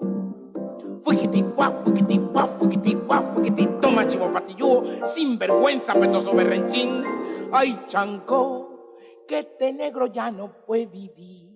fuigiti, 1.04 1.44
fuá, 1.54 1.70
fuigiti, 1.84 2.18
fuá, 2.32 2.46
fuigiti, 2.58 2.96
fuá, 3.06 3.22
fuigiti, 3.34 3.68
toma 3.80 4.06
chivo 4.06 4.32
patilludo, 4.32 5.06
sin 5.06 5.38
vergüenza, 5.38 5.94
petoso 5.94 6.34
berrenchín. 6.34 7.04
Ay, 7.52 7.78
chanco, 7.86 8.88
que 9.28 9.40
este 9.40 9.72
negro 9.72 10.06
ya 10.06 10.30
no 10.30 10.64
puede 10.66 10.86
vivir. 10.86 11.54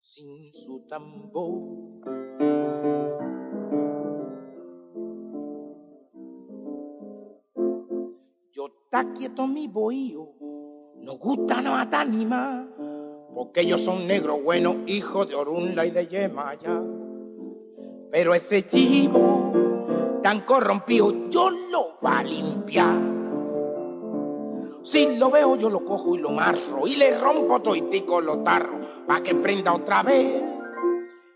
sin 0.00 0.52
su 0.54 0.86
tambor. 0.86 2.55
Quieto 9.04 9.46
mi 9.46 9.68
bohío, 9.68 10.28
no 10.96 11.18
gusta 11.18 11.60
no 11.60 11.72
matar 11.72 12.08
ni 12.08 12.24
más, 12.24 12.66
porque 13.34 13.60
ellos 13.62 13.80
son 13.80 14.06
negros 14.06 14.42
buenos, 14.42 14.76
hijos 14.86 15.28
de 15.28 15.34
Orunla 15.34 15.86
y 15.86 15.90
de 15.90 16.06
Yemaya. 16.06 16.82
Pero 18.10 18.34
ese 18.34 18.66
chivo 18.66 19.52
tan 20.22 20.40
corrompido, 20.40 21.28
yo 21.30 21.50
lo 21.50 22.00
va 22.04 22.18
a 22.18 22.24
limpiar. 22.24 22.96
Si 24.82 25.16
lo 25.16 25.30
veo, 25.30 25.56
yo 25.56 25.68
lo 25.68 25.84
cojo 25.84 26.14
y 26.14 26.18
lo 26.18 26.30
marro 26.30 26.86
y 26.86 26.96
le 26.96 27.18
rompo 27.18 27.60
toitico 27.60 28.20
los 28.20 28.42
tarros 28.44 28.86
para 29.06 29.22
que 29.22 29.34
prenda 29.34 29.74
otra 29.74 30.02
vez. 30.02 30.42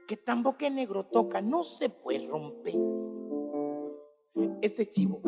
Que 0.07 0.17
tambo 0.19 0.57
que 0.57 0.71
negro 0.71 1.07
toca 1.07 1.41
no 1.41 1.63
se 1.63 1.91
puede 1.91 2.27
romper. 2.27 2.75
Ese 4.61 4.89
chivo, 4.89 5.21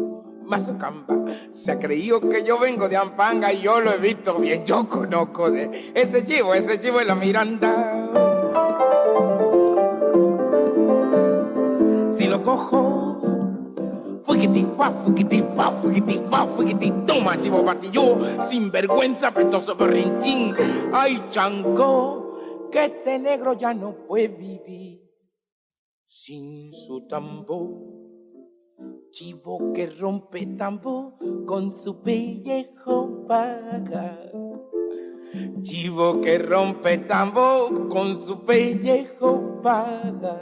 Mazucamba, 0.52 1.16
se 1.54 1.72
ha 1.72 1.78
creído 1.78 2.20
que 2.20 2.44
yo 2.44 2.58
vengo 2.58 2.86
de 2.86 2.94
Ampanga 2.94 3.50
y 3.50 3.62
yo 3.62 3.80
lo 3.80 3.90
he 3.90 3.96
visto 3.96 4.34
bien. 4.34 4.66
Yo 4.66 4.86
conozco 4.86 5.50
de 5.50 5.92
ese 5.94 6.26
chivo, 6.26 6.52
ese 6.52 6.78
chivo 6.78 7.00
es 7.00 7.06
la 7.06 7.14
Miranda. 7.14 8.10
Si 12.10 12.26
lo 12.26 12.42
cojo 12.42 14.20
fuquiti, 14.26 14.66
fa, 14.76 14.90
fuquiti, 14.90 15.42
fa, 15.56 16.46
fuquiti, 16.54 16.92
toma, 17.06 17.40
chivo 17.40 17.64
patillo, 17.64 18.18
sin 18.50 18.70
vergüenza, 18.70 19.32
petoso 19.32 19.74
berrinchín. 19.74 20.54
Ay, 20.92 21.28
chanco, 21.30 22.68
que 22.70 22.84
este 22.84 23.18
negro 23.18 23.54
ya 23.54 23.72
no 23.72 23.94
puede 24.06 24.28
vivir 24.28 25.00
sin 26.08 26.74
su 26.74 27.06
tambor. 27.08 28.01
Chivo 29.12 29.74
que 29.74 29.88
rompe 29.88 30.46
tambor 30.56 31.12
con 31.44 31.70
su 31.70 32.00
pellejo 32.00 33.26
paga. 33.28 34.18
Chivo 35.62 36.22
que 36.22 36.38
rompe 36.38 36.96
tambor 36.96 37.90
con 37.90 38.24
su 38.24 38.42
pellejo 38.46 39.60
paga. 39.62 40.40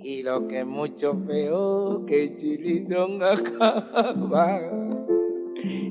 Y 0.00 0.22
lo 0.22 0.46
que 0.46 0.60
es 0.60 0.66
mucho 0.66 1.18
peor 1.26 2.06
que 2.06 2.36
Chilindrón 2.36 3.20
acaba. 3.20 4.60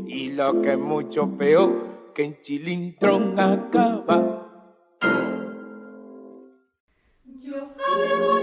Y 0.08 0.30
lo 0.32 0.62
que 0.62 0.72
es 0.72 0.80
mucho 0.80 1.28
peor 1.38 2.14
que 2.14 2.24
en 2.24 2.42
Chilindrón 2.42 3.38
acaba. 3.38 4.48
Yo 7.42 7.58
hablo 7.86 8.37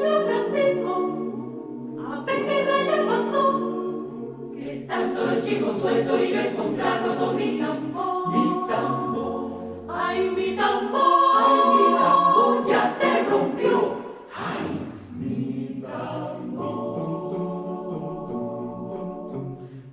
que 5.25 5.31
tanto 5.31 5.35
los 5.35 5.45
chicos 5.47 5.79
sueltos 5.81 6.21
y 6.21 6.33
yo 6.33 6.41
encontrar 6.41 7.07
roto 7.07 7.33
mi 7.33 7.59
tambor. 7.59 8.29
Mi 8.29 8.69
tambor. 8.69 9.51
Ay, 9.89 10.31
mi 10.31 10.57
tambor. 10.57 11.37
Ay, 11.37 11.57
mi 11.75 11.85
tambor 11.99 12.67
ya 12.67 12.91
se 12.91 13.23
rompió. 13.25 13.95
Ay, 14.37 14.81
mi 15.19 15.83
tambor. 15.83 16.75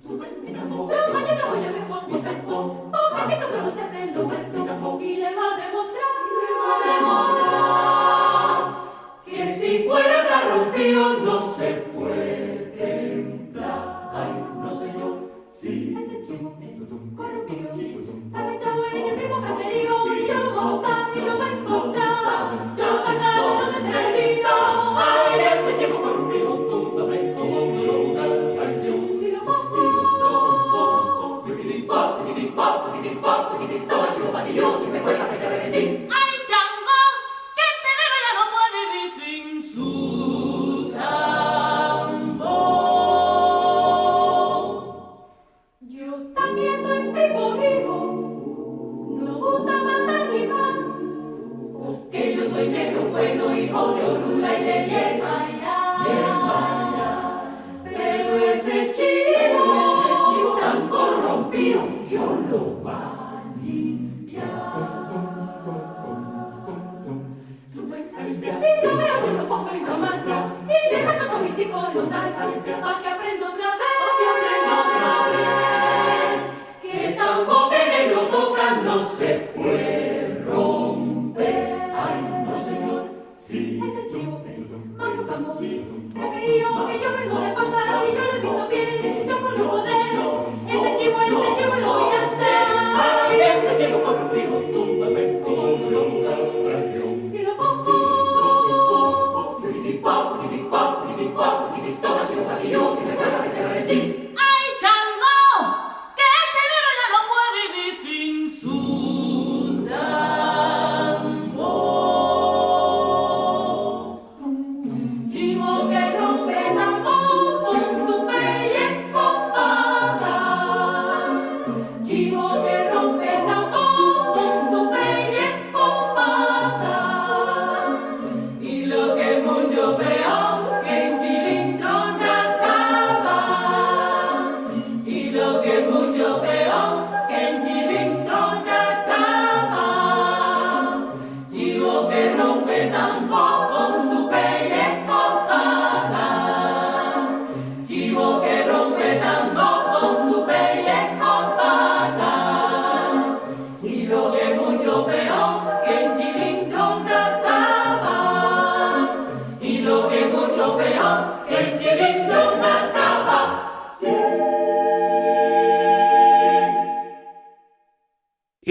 Tú 0.06 0.18
ves 0.18 0.30
mi 0.44 0.52
tambor, 0.52 0.88
pero 0.88 1.12
mañana 1.12 1.44
voy 1.48 1.64
a 1.64 1.72
ver 1.72 1.84
Juan 1.88 2.04
mi 2.08 2.18
tambor, 2.18 2.64
porque 2.90 3.38
que 3.38 3.46
no 3.62 3.70
se 3.70 3.80
hace 3.80 4.02
el 4.02 4.14
momento 4.14 4.98
y 5.00 5.16
le 5.16 5.34
va 5.34 5.42
a 5.42 5.56
demostrar, 5.56 6.12
le 6.40 6.48
va 6.60 6.72
a 6.74 6.78
demostrar 6.94 7.52
que 9.24 9.56
si 9.58 9.88
fuera 9.88 10.28
tan 10.28 10.44
rompido 10.50 11.21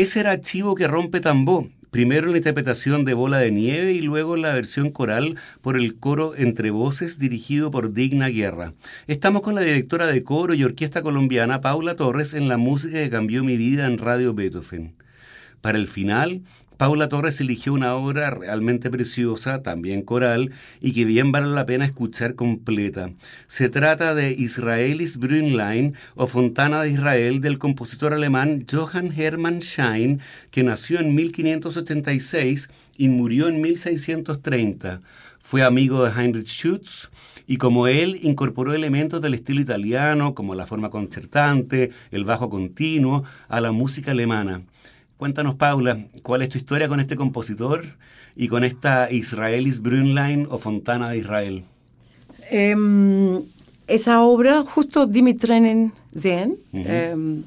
Ese 0.02 0.22
era 0.22 0.42
Chivo 0.42 0.74
que 0.74 0.88
rompe 0.88 1.20
tambor, 1.20 1.68
primero 1.92 2.26
en 2.26 2.32
la 2.32 2.40
interpretación 2.40 3.06
de 3.06 3.14
Bola 3.14 3.38
de 3.38 3.52
Nieve 3.52 3.92
y 3.92 4.02
luego 4.02 4.36
en 4.36 4.42
la 4.42 4.52
versión 4.52 4.90
coral 4.90 5.38
por 5.62 5.78
el 5.78 6.00
coro 6.00 6.34
Entre 6.36 6.72
Voces 6.72 7.20
dirigido 7.20 7.70
por 7.70 7.94
Digna 7.94 8.28
Guerra. 8.30 8.74
Estamos 9.06 9.44
con 9.44 9.54
la 9.54 9.62
directora 9.62 10.08
de 10.08 10.24
coro 10.24 10.56
y 10.56 10.64
orquesta 10.64 11.04
colombiana 11.04 11.62
Paula 11.62 11.96
Torres 11.96 12.34
en 12.34 12.48
la 12.48 12.58
música 12.58 12.96
que 12.96 13.12
cambió 13.12 13.44
mi 13.44 13.58
vida 13.58 13.86
en 13.86 14.00
Radio 14.00 14.34
Beethoven. 14.34 14.96
Para 15.62 15.78
el 15.78 15.88
final, 15.88 16.42
Paula 16.82 17.10
Torres 17.10 17.40
eligió 17.40 17.74
una 17.74 17.94
obra 17.94 18.32
realmente 18.32 18.90
preciosa, 18.90 19.62
también 19.62 20.02
coral, 20.02 20.50
y 20.82 20.94
que 20.94 21.06
bien 21.06 21.32
vale 21.32 21.46
la 21.46 21.68
pena 21.68 21.86
escuchar 21.86 22.34
completa. 22.34 23.12
Se 23.46 23.70
trata 23.70 24.16
de 24.16 24.32
Israelis 24.32 25.18
Brünnlein 25.18 25.94
o 26.16 26.26
Fontana 26.26 26.82
de 26.82 26.90
Israel 26.90 27.40
del 27.40 27.60
compositor 27.60 28.16
alemán 28.16 28.66
Johann 28.68 29.14
Hermann 29.16 29.62
Schein, 29.62 30.22
que 30.50 30.64
nació 30.64 31.00
en 31.00 31.14
1586 31.14 32.72
y 32.98 33.10
murió 33.10 33.48
en 33.48 33.62
1630. 33.62 35.02
Fue 35.38 35.62
amigo 35.62 36.04
de 36.04 36.20
Heinrich 36.20 36.48
Schütz 36.48 37.12
y 37.46 37.58
como 37.58 37.86
él 37.86 38.18
incorporó 38.24 38.74
elementos 38.74 39.22
del 39.22 39.36
estilo 39.36 39.62
italiano, 39.62 40.34
como 40.34 40.56
la 40.56 40.66
forma 40.66 40.90
concertante, 40.90 41.92
el 42.10 42.26
bajo 42.26 42.50
continuo, 42.50 43.24
a 43.50 43.62
la 43.62 43.72
música 43.72 44.12
alemana. 44.12 44.64
Cuéntanos, 45.22 45.54
Paula, 45.54 46.08
¿cuál 46.24 46.42
es 46.42 46.50
tu 46.50 46.58
historia 46.58 46.88
con 46.88 47.00
este 47.00 47.16
compositor 47.16 47.86
y 48.36 48.48
con 48.48 48.64
esta 48.64 49.12
Israelis 49.12 49.80
Brünnlein 49.80 50.48
o 50.50 50.58
Fontana 50.58 51.12
de 51.12 51.20
Israel? 51.20 51.64
Em, 52.50 53.40
esa 53.86 54.24
obra, 54.24 54.64
justo 54.64 55.06
Dimitrenen 55.06 55.94
Zen, 56.18 56.58
em, 56.74 57.44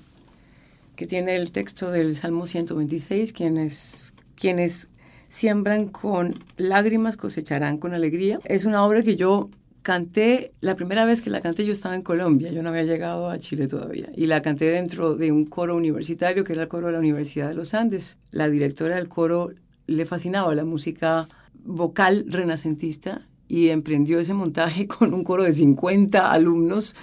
que 0.94 1.08
tiene 1.08 1.34
el 1.34 1.50
texto 1.50 1.90
del 1.90 2.14
Salmo 2.14 2.46
126, 2.46 3.32
quienes, 3.32 4.14
quienes 4.36 4.88
siembran 5.28 5.88
con 5.88 6.34
lágrimas 6.56 7.16
cosecharán 7.16 7.78
con 7.78 7.92
alegría. 7.92 8.38
Es 8.44 8.66
una 8.66 8.84
obra 8.84 9.02
que 9.02 9.16
yo 9.16 9.50
canté, 9.84 10.52
la 10.60 10.74
primera 10.74 11.04
vez 11.04 11.22
que 11.22 11.30
la 11.30 11.40
canté 11.40 11.64
yo 11.64 11.72
estaba 11.72 11.94
en 11.94 12.02
Colombia, 12.02 12.50
yo 12.50 12.64
no 12.64 12.70
había 12.70 12.82
llegado 12.82 13.30
a 13.30 13.38
Chile 13.38 13.68
todavía, 13.68 14.10
y 14.16 14.26
la 14.26 14.42
canté 14.42 14.64
dentro 14.64 15.14
de 15.14 15.30
un 15.30 15.44
coro 15.44 15.76
universitario 15.76 16.42
que 16.42 16.54
era 16.54 16.62
el 16.62 16.68
coro 16.68 16.88
de 16.88 16.94
la 16.94 16.98
Universidad 16.98 17.48
de 17.48 17.54
los 17.54 17.74
Andes. 17.74 18.18
La 18.32 18.48
directora 18.48 18.96
del 18.96 19.08
coro 19.08 19.52
le 19.86 20.06
fascinaba 20.06 20.52
la 20.56 20.64
música 20.64 21.28
vocal 21.64 22.24
renacentista 22.26 23.22
y 23.46 23.68
emprendió 23.68 24.18
ese 24.18 24.34
montaje 24.34 24.88
con 24.88 25.14
un 25.14 25.22
coro 25.22 25.44
de 25.44 25.54
50 25.54 26.32
alumnos. 26.32 26.96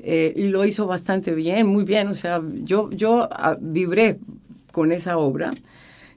Eh, 0.00 0.34
lo 0.36 0.66
hizo 0.66 0.86
bastante 0.86 1.34
bien, 1.34 1.66
muy 1.66 1.84
bien, 1.84 2.08
o 2.08 2.14
sea, 2.14 2.42
yo, 2.64 2.90
yo 2.90 3.28
ah, 3.32 3.56
vibré 3.58 4.18
con 4.72 4.92
esa 4.92 5.16
obra 5.16 5.54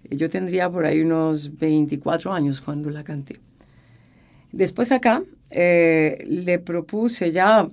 yo 0.10 0.30
tendría 0.30 0.70
por 0.70 0.86
ahí 0.86 1.02
unos 1.02 1.58
24 1.58 2.34
años 2.34 2.62
cuando 2.62 2.90
la 2.90 3.04
canté. 3.04 3.40
Después 4.52 4.92
acá 4.92 5.22
eh, 5.50 6.26
le 6.28 6.60
propuse 6.60 7.32
ya 7.32 7.70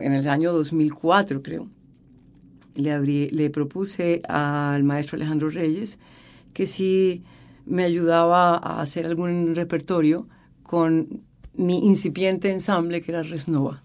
en 0.00 0.12
el 0.12 0.28
año 0.28 0.52
2004 0.52 1.42
creo, 1.42 1.68
le, 2.74 3.30
le 3.30 3.50
propuse 3.50 4.20
al 4.28 4.82
maestro 4.84 5.16
Alejandro 5.16 5.50
Reyes 5.50 5.98
que 6.52 6.66
si 6.66 7.22
me 7.66 7.84
ayudaba 7.84 8.56
a 8.56 8.80
hacer 8.80 9.06
algún 9.06 9.54
repertorio 9.54 10.28
con 10.62 11.22
mi 11.54 11.86
incipiente 11.86 12.50
ensamble 12.50 13.00
que 13.02 13.12
era 13.12 13.22
Resnova. 13.22 13.82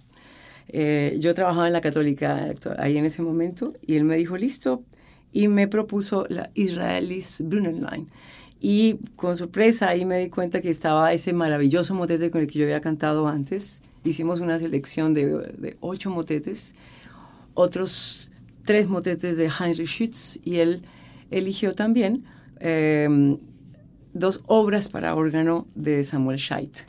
Eh, 0.69 1.17
yo 1.19 1.33
trabajaba 1.33 1.67
en 1.67 1.73
la 1.73 1.81
católica 1.81 2.53
ahí 2.77 2.97
en 2.97 3.05
ese 3.05 3.21
momento 3.21 3.73
y 3.81 3.95
él 3.95 4.03
me 4.03 4.15
dijo, 4.17 4.37
listo, 4.37 4.83
y 5.31 5.47
me 5.47 5.67
propuso 5.67 6.25
la 6.29 6.49
Israelis 6.53 7.41
Brunenlein. 7.43 8.07
Y 8.59 8.95
con 9.15 9.37
sorpresa 9.37 9.89
ahí 9.89 10.05
me 10.05 10.17
di 10.17 10.29
cuenta 10.29 10.61
que 10.61 10.69
estaba 10.69 11.13
ese 11.13 11.33
maravilloso 11.33 11.93
motete 11.93 12.31
con 12.31 12.41
el 12.41 12.47
que 12.47 12.59
yo 12.59 12.65
había 12.65 12.81
cantado 12.81 13.27
antes. 13.27 13.81
Hicimos 14.03 14.39
una 14.39 14.57
selección 14.57 15.13
de, 15.13 15.77
ocho 15.79 16.09
motetes, 16.09 16.73
otros 17.53 18.31
tres 18.65 18.87
motetes 18.87 19.37
de 19.37 19.49
Heinrich 19.49 19.87
Schütz 19.87 20.39
y 20.43 20.57
él 20.57 20.81
eligió 21.29 21.73
también 21.73 22.23
em, 22.59 23.37
dos 24.13 24.41
obras 24.45 24.89
para 24.89 25.15
órgano 25.15 25.67
de 25.75 26.03
Samuel 26.03 26.37
Scheidt. 26.37 26.79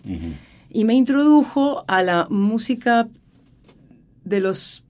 Y 0.70 0.84
me 0.84 0.94
introdujo 0.94 1.84
a 1.86 2.02
la 2.02 2.26
música 2.30 3.08
de 4.24 4.40
los, 4.40 4.84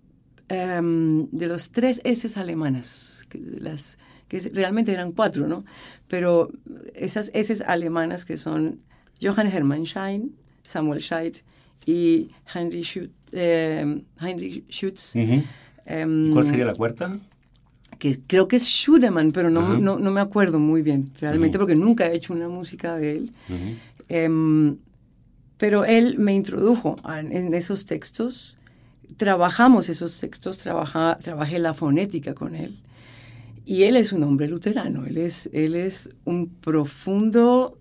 em, 0.48 1.28
de 1.30 1.46
los 1.46 1.70
tres 1.70 2.00
S 2.04 2.38
alemanas 2.38 3.26
las, 3.60 3.98
que 4.28 4.38
realmente 4.52 4.92
eran 4.92 5.12
cuatro, 5.12 5.46
¿no? 5.46 5.64
Pero 6.06 6.50
esas 6.94 7.30
S 7.34 7.64
alemanas 7.66 8.24
que 8.24 8.36
son 8.36 8.80
Johann 9.20 9.46
Hermann 9.46 9.84
Schein, 9.84 10.34
Samuel 10.64 11.00
Scheidt 11.00 11.38
y 11.86 12.30
Heinrich 12.54 12.84
Schütz. 12.84 13.10
Eh, 13.32 14.02
Schütz 14.68 15.16
em, 15.86 16.32
¿Cuál 16.32 16.44
sería 16.44 16.64
la 16.64 16.74
cuarta? 16.74 17.18
que 17.98 18.18
creo 18.26 18.46
que 18.46 18.56
es 18.56 18.64
Schudemann, 18.64 19.32
pero 19.32 19.50
no, 19.50 19.78
no, 19.78 19.98
no, 19.98 20.10
me 20.10 20.20
acuerdo 20.20 20.58
muy 20.58 20.82
bien, 20.82 21.10
realmente, 21.18 21.58
porque 21.58 21.74
nunca 21.74 22.06
he 22.06 22.14
hecho 22.14 22.32
una 22.32 22.48
música 22.48 22.96
de 22.96 23.16
él. 23.16 23.32
Em, 24.08 24.76
pero 25.56 25.84
él 25.84 26.16
me 26.18 26.34
introdujo 26.34 26.94
en 27.08 27.52
esos 27.54 27.86
textos, 27.86 28.56
trabajamos 29.16 29.88
esos 29.88 30.18
textos, 30.20 30.58
trabaja, 30.58 31.18
trabajé 31.20 31.58
la 31.58 31.74
fonética 31.74 32.34
con 32.34 32.54
él. 32.54 32.78
Y 33.68 33.82
él 33.82 33.96
es 33.96 34.14
un 34.14 34.22
hombre 34.22 34.48
luterano, 34.48 35.04
él 35.04 35.18
es, 35.18 35.50
él 35.52 35.74
es 35.74 36.08
un 36.24 36.48
profundo 36.48 37.76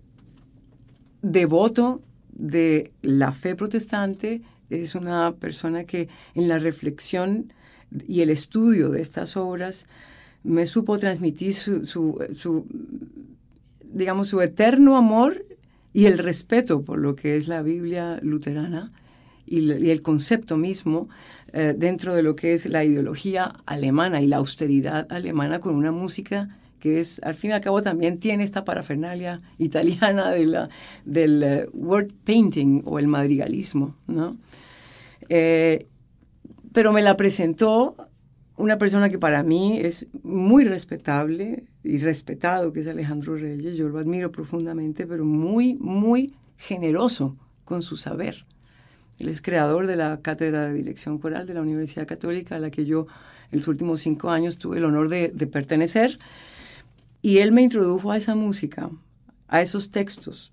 devoto 1.22 2.02
de 2.28 2.92
la 3.00 3.32
fe 3.32 3.56
protestante, 3.56 4.42
es 4.68 4.94
una 4.94 5.32
persona 5.36 5.84
que 5.84 6.10
en 6.34 6.46
la 6.46 6.58
reflexión 6.58 7.54
y 8.06 8.20
el 8.20 8.28
estudio 8.28 8.90
de 8.90 9.00
estas 9.00 9.34
obras 9.38 9.86
me 10.44 10.66
supo 10.66 10.98
transmitir 10.98 11.54
su, 11.54 12.68
digamos, 13.90 14.28
su 14.28 14.42
eterno 14.42 14.98
amor 14.98 15.42
y 15.94 16.04
el 16.04 16.18
respeto 16.18 16.82
por 16.82 16.98
lo 16.98 17.16
que 17.16 17.38
es 17.38 17.48
la 17.48 17.62
Biblia 17.62 18.18
luterana 18.20 18.90
y, 19.48 19.90
el 19.90 20.02
concepto 20.02 20.56
mismo 20.56 21.08
eh, 21.52 21.74
dentro 21.76 22.14
de 22.14 22.22
lo 22.22 22.36
que 22.36 22.52
es 22.52 22.66
la 22.66 22.84
ideología 22.84 23.54
alemana 23.66 24.20
y 24.20 24.26
la 24.26 24.36
austeridad 24.36 25.06
alemana 25.10 25.60
con 25.60 25.74
una 25.74 25.92
música 25.92 26.58
que 26.78 27.00
es, 27.00 27.20
al 27.24 27.34
fin 27.34 27.50
y 27.50 27.54
al 27.54 27.60
cabo, 27.60 27.82
también 27.82 28.18
tiene 28.18 28.44
esta 28.44 28.64
parafernalia 28.64 29.40
italiana 29.58 30.30
de 30.30 30.46
la, 30.46 30.68
del 31.04 31.42
eh, 31.42 31.68
word 31.72 32.12
painting 32.24 32.82
o 32.84 32.98
el 32.98 33.08
madrigalismo, 33.08 33.96
¿no? 34.06 34.36
Eh, 35.28 35.86
pero 36.72 36.92
me 36.92 37.02
la 37.02 37.16
presentó 37.16 37.96
una 38.56 38.78
persona 38.78 39.08
que 39.08 39.18
para 39.18 39.42
mí 39.42 39.78
es 39.78 40.08
muy 40.22 40.64
respetable 40.64 41.64
y 41.82 41.98
respetado, 41.98 42.72
que 42.72 42.80
es 42.80 42.88
Alejandro 42.88 43.36
Reyes. 43.36 43.76
Yo 43.76 43.88
lo 43.88 43.98
admiro 43.98 44.32
profundamente, 44.32 45.06
pero 45.06 45.24
muy, 45.24 45.76
muy 45.76 46.34
generoso 46.56 47.36
con 47.64 47.82
su 47.82 47.96
saber. 47.96 48.46
Él 49.18 49.28
es 49.28 49.42
creador 49.42 49.86
de 49.86 49.96
la 49.96 50.20
Cátedra 50.20 50.66
de 50.66 50.74
Dirección 50.74 51.18
Coral 51.18 51.46
de 51.46 51.54
la 51.54 51.62
Universidad 51.62 52.06
Católica, 52.06 52.56
a 52.56 52.60
la 52.60 52.70
que 52.70 52.84
yo 52.84 53.06
en 53.50 53.58
los 53.58 53.68
últimos 53.68 54.00
cinco 54.00 54.30
años 54.30 54.58
tuve 54.58 54.78
el 54.78 54.84
honor 54.84 55.08
de, 55.08 55.30
pertenecer. 55.50 56.16
Y 57.20 57.38
él 57.38 57.50
me 57.50 57.62
introdujo 57.62 58.12
a 58.12 58.16
esa 58.16 58.34
música, 58.34 58.90
a 59.48 59.60
esos 59.60 59.90
textos. 59.90 60.52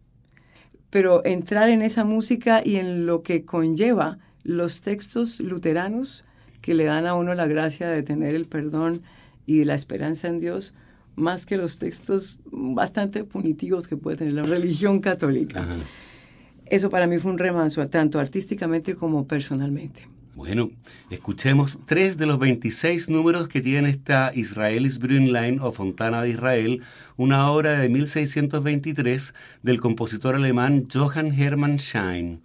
Pero 0.89 1.23
entrar 1.25 1.69
en 1.69 1.81
esa 1.81 2.05
música 2.05 2.61
y 2.63 2.77
en 2.77 3.05
lo 3.05 3.21
que 3.21 3.45
conlleva 3.45 4.17
los 4.43 4.81
textos 4.81 5.39
luteranos 5.39 6.23
que 6.61 6.73
le 6.73 6.85
dan 6.85 7.05
a 7.05 7.13
uno 7.13 7.35
la 7.35 7.47
gracia 7.47 7.89
de 7.89 8.01
tener 8.01 8.33
el 8.33 8.45
perdón 8.45 9.01
y 9.45 9.63
la 9.65 9.75
esperanza 9.75 10.27
en 10.27 10.39
Dios, 10.39 10.73
más 11.15 11.45
que 11.45 11.57
los 11.57 11.77
textos 11.77 12.39
bastante 12.45 13.23
punitivos 13.23 13.87
que 13.87 13.97
puede 13.97 14.17
tener 14.17 14.33
la 14.33 14.43
religión 14.43 14.99
católica 14.99 15.67
eso 16.65 16.89
para 16.89 17.07
mí 17.07 17.19
fue 17.19 17.31
un 17.31 17.37
remanso, 17.37 17.87
tanto 17.87 18.19
artísticamente 18.19 18.95
como 18.95 19.27
personalmente. 19.27 20.07
Bueno, 20.35 20.71
escuchemos 21.09 21.79
tres 21.85 22.17
de 22.17 22.25
los 22.25 22.39
26 22.39 23.07
números 23.07 23.47
que 23.47 23.61
tiene 23.61 23.89
esta 23.89 24.33
Israelis 24.35 24.99
Brünnlein 24.99 25.61
o 25.61 25.71
Fontana 25.71 26.21
de 26.21 26.29
Israel, 26.31 26.81
una 27.15 27.49
obra 27.49 27.79
de 27.79 27.87
1623 27.87 29.33
del 29.63 29.79
compositor 29.79 30.35
alemán 30.35 30.87
Johann 30.93 31.31
Hermann 31.39 31.79
Schein. 31.79 32.41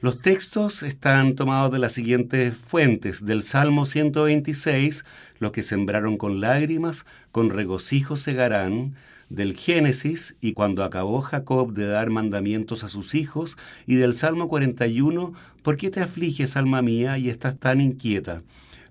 Los 0.00 0.20
textos 0.20 0.82
están 0.82 1.34
tomados 1.34 1.70
de 1.70 1.78
las 1.78 1.92
siguientes 1.92 2.54
fuentes, 2.54 3.26
del 3.26 3.42
Salmo 3.42 3.84
126, 3.84 5.04
los 5.38 5.52
que 5.52 5.62
sembraron 5.62 6.16
con 6.16 6.40
lágrimas, 6.40 7.04
con 7.30 7.50
regocijo 7.50 8.16
segarán, 8.16 8.94
del 9.28 9.56
Génesis 9.56 10.36
y 10.40 10.52
cuando 10.52 10.84
acabó 10.84 11.20
Jacob 11.20 11.72
de 11.72 11.86
dar 11.86 12.10
mandamientos 12.10 12.84
a 12.84 12.88
sus 12.88 13.14
hijos, 13.14 13.56
y 13.86 13.96
del 13.96 14.14
Salmo 14.14 14.48
41, 14.48 15.32
¿por 15.62 15.76
qué 15.76 15.90
te 15.90 16.00
afliges, 16.00 16.56
alma 16.56 16.82
mía, 16.82 17.18
y 17.18 17.28
estás 17.28 17.58
tan 17.58 17.80
inquieta? 17.80 18.42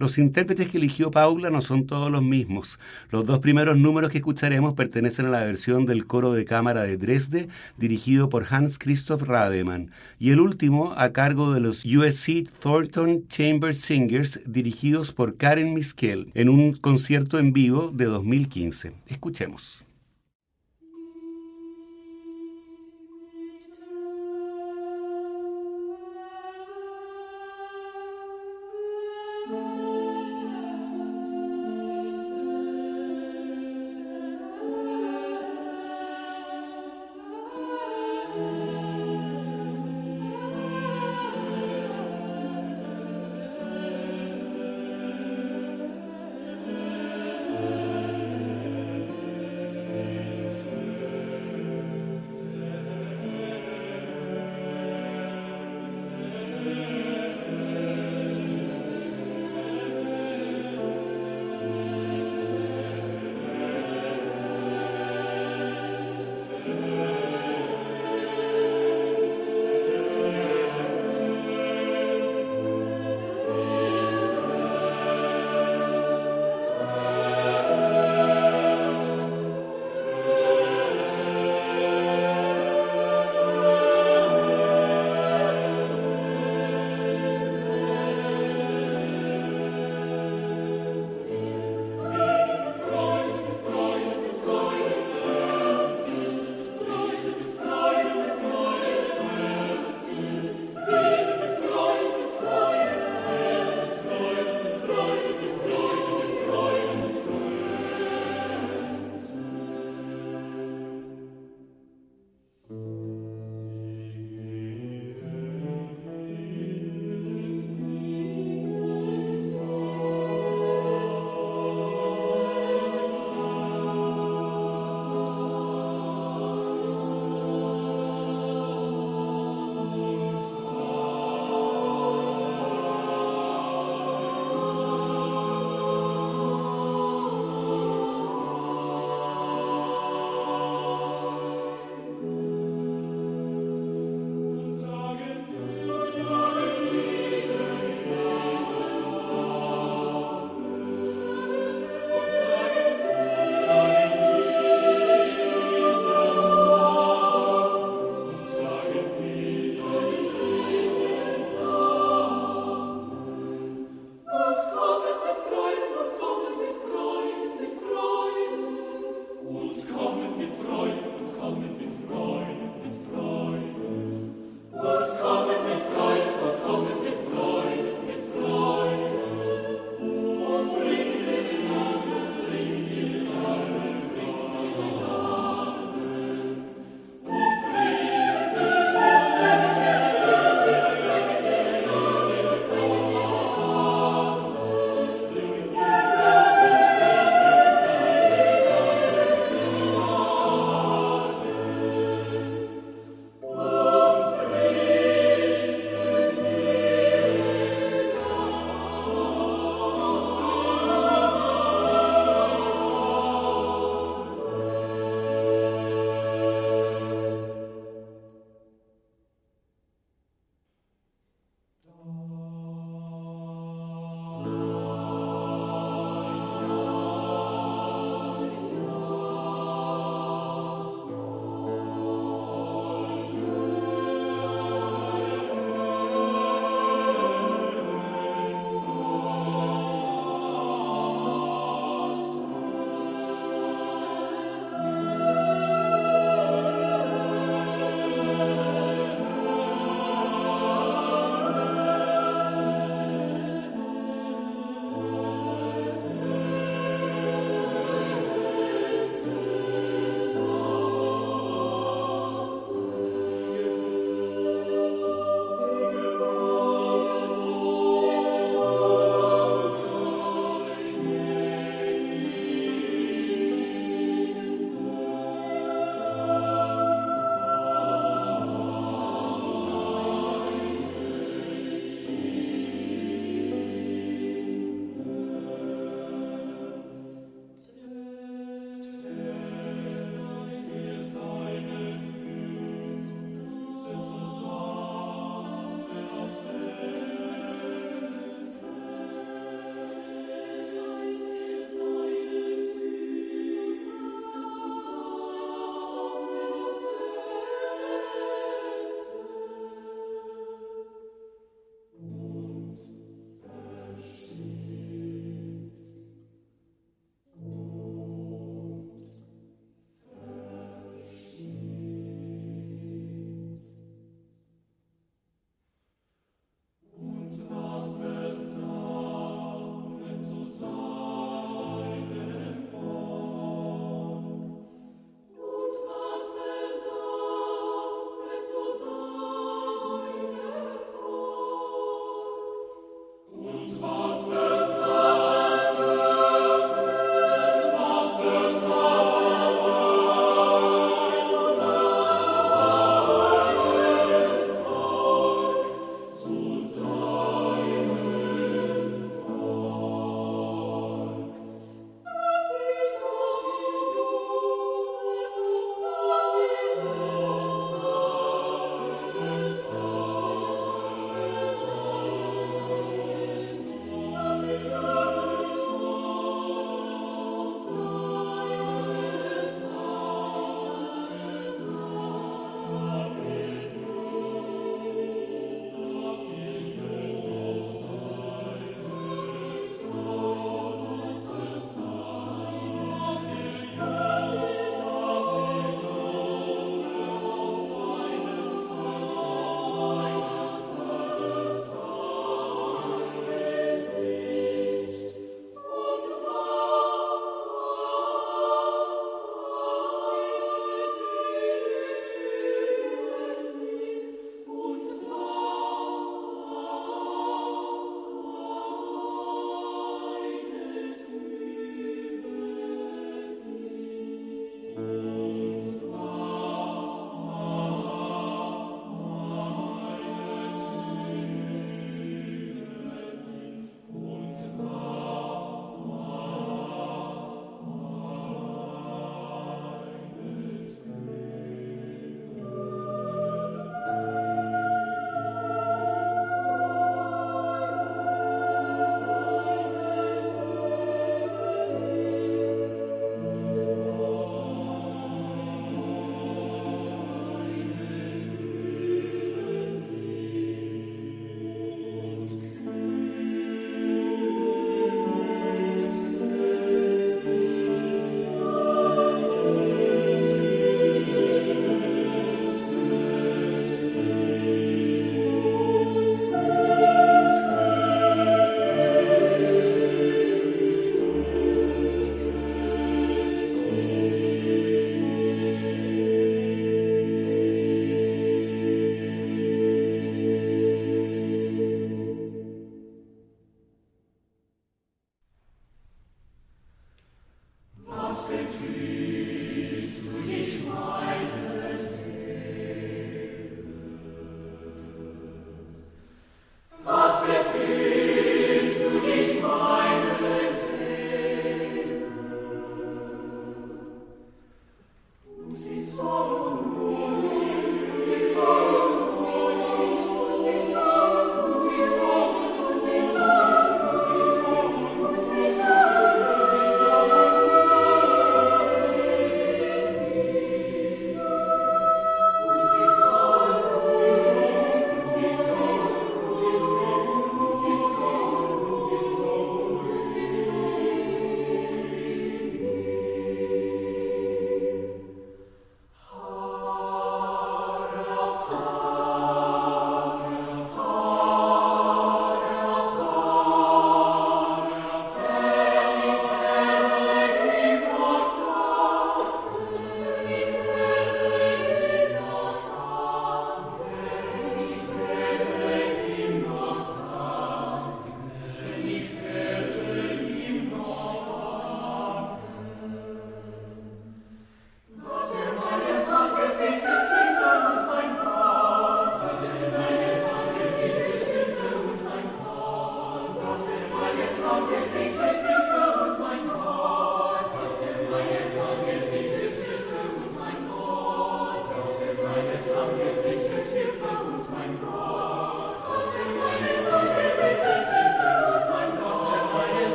Los 0.00 0.16
intérpretes 0.16 0.68
que 0.68 0.78
eligió 0.78 1.10
Paula 1.10 1.50
no 1.50 1.60
son 1.60 1.86
todos 1.86 2.10
los 2.10 2.22
mismos. 2.22 2.78
Los 3.10 3.26
dos 3.26 3.40
primeros 3.40 3.76
números 3.76 4.10
que 4.10 4.16
escucharemos 4.16 4.72
pertenecen 4.72 5.26
a 5.26 5.28
la 5.28 5.44
versión 5.44 5.84
del 5.84 6.06
coro 6.06 6.32
de 6.32 6.46
cámara 6.46 6.84
de 6.84 6.96
Dresde, 6.96 7.50
dirigido 7.76 8.30
por 8.30 8.46
Hans 8.48 8.78
Christoph 8.78 9.20
Rademann, 9.20 9.90
y 10.18 10.30
el 10.30 10.40
último 10.40 10.94
a 10.96 11.12
cargo 11.12 11.52
de 11.52 11.60
los 11.60 11.84
USC 11.84 12.48
Thornton 12.62 13.26
Chamber 13.28 13.74
Singers, 13.74 14.40
dirigidos 14.46 15.12
por 15.12 15.36
Karen 15.36 15.74
Miskel, 15.74 16.30
en 16.32 16.48
un 16.48 16.72
concierto 16.72 17.38
en 17.38 17.52
vivo 17.52 17.92
de 17.94 18.06
2015. 18.06 18.94
Escuchemos. 19.06 19.84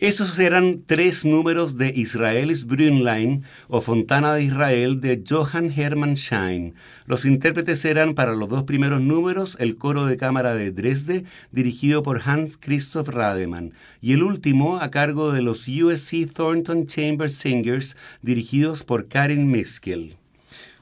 Esos 0.00 0.38
eran 0.38 0.84
tres 0.86 1.26
números 1.26 1.76
de 1.76 1.92
Israelis 1.94 2.64
Brünnlein 2.64 3.44
o 3.68 3.82
Fontana 3.82 4.32
de 4.32 4.44
Israel 4.44 5.02
de 5.02 5.22
Johann 5.28 5.70
Hermann 5.70 6.16
Schein. 6.16 6.72
Los 7.04 7.26
intérpretes 7.26 7.84
eran 7.84 8.14
para 8.14 8.32
los 8.32 8.48
dos 8.48 8.62
primeros 8.64 9.02
números 9.02 9.58
el 9.60 9.76
coro 9.76 10.06
de 10.06 10.16
cámara 10.16 10.54
de 10.54 10.72
Dresde, 10.72 11.24
dirigido 11.52 12.02
por 12.02 12.22
Hans 12.24 12.56
Christoph 12.56 13.08
Rademann, 13.08 13.74
y 14.00 14.14
el 14.14 14.22
último 14.22 14.78
a 14.78 14.90
cargo 14.90 15.32
de 15.32 15.42
los 15.42 15.68
USC 15.68 16.32
Thornton 16.32 16.86
Chamber 16.86 17.28
Singers, 17.28 17.94
dirigidos 18.22 18.84
por 18.84 19.06
Karin 19.06 19.50
Miskel. 19.50 20.16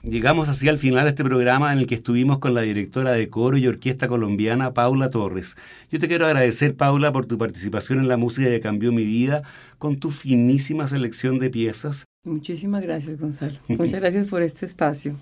Llegamos 0.02 0.48
así 0.48 0.68
al 0.68 0.78
final 0.78 1.04
de 1.04 1.10
este 1.10 1.24
programa 1.24 1.72
en 1.72 1.80
el 1.80 1.86
que 1.86 1.96
estuvimos 1.96 2.38
con 2.38 2.54
la 2.54 2.62
directora 2.62 3.12
de 3.12 3.28
coro 3.28 3.56
y 3.56 3.66
orquesta 3.66 4.06
colombiana 4.06 4.72
Paula 4.72 5.10
Torres. 5.10 5.56
Yo 5.90 5.98
te 5.98 6.06
quiero 6.06 6.26
agradecer, 6.26 6.76
Paula, 6.76 7.12
por 7.12 7.26
tu 7.26 7.36
participación 7.36 7.98
en 7.98 8.08
la 8.08 8.16
música 8.16 8.48
que 8.48 8.60
cambió 8.60 8.92
mi 8.92 9.04
vida, 9.04 9.42
con 9.78 9.98
tu 9.98 10.10
finísima 10.10 10.86
selección 10.86 11.38
de 11.38 11.50
piezas. 11.50 12.04
Muchísimas 12.24 12.82
gracias, 12.82 13.18
Gonzalo. 13.18 13.58
Muchas 13.68 14.00
gracias 14.00 14.28
por 14.28 14.42
este 14.42 14.66
espacio. 14.66 15.16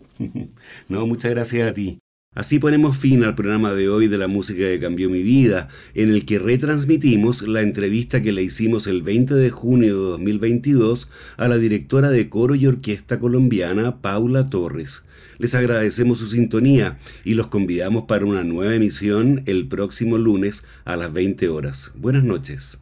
no, 0.89 1.07
muchas 1.07 1.31
gracias 1.31 1.71
a 1.71 1.73
ti. 1.73 1.99
Así 2.37 2.59
ponemos 2.59 2.99
fin 2.99 3.25
al 3.25 3.35
programa 3.35 3.73
de 3.73 3.89
hoy 3.89 4.09
de 4.09 4.19
la 4.19 4.29
música 4.29 4.59
que 4.59 4.79
cambió 4.79 5.09
mi 5.09 5.23
vida, 5.23 5.69
en 5.95 6.11
el 6.11 6.27
que 6.27 6.39
retransmitimos 6.39 7.41
la 7.41 7.63
entrevista 7.63 8.21
que 8.21 8.31
le 8.31 8.43
hicimos 8.43 8.87
el 8.87 9.01
20 9.01 9.35
de 9.35 9.49
junio 9.49 9.95
de 9.95 10.11
2022 10.11 11.11
a 11.39 11.49
la 11.49 11.57
directora 11.57 12.11
de 12.11 12.29
coro 12.29 12.55
y 12.55 12.67
orquesta 12.67 13.19
colombiana 13.19 14.03
Paula 14.03 14.51
Torres. 14.51 15.03
Les 15.39 15.55
agradecemos 15.55 16.19
su 16.19 16.29
sintonía 16.29 16.99
y 17.25 17.35
los 17.35 17.47
convidamos 17.47 18.05
para 18.05 18.27
una 18.27 18.45
nueva 18.45 18.75
emisión 18.75 19.43
el 19.47 19.67
próximo 19.67 20.19
lunes 20.19 20.63
a 20.85 20.97
las 20.97 21.15
20 21.15 21.49
horas. 21.49 21.93
Buenas 21.95 22.23
noches. 22.23 22.79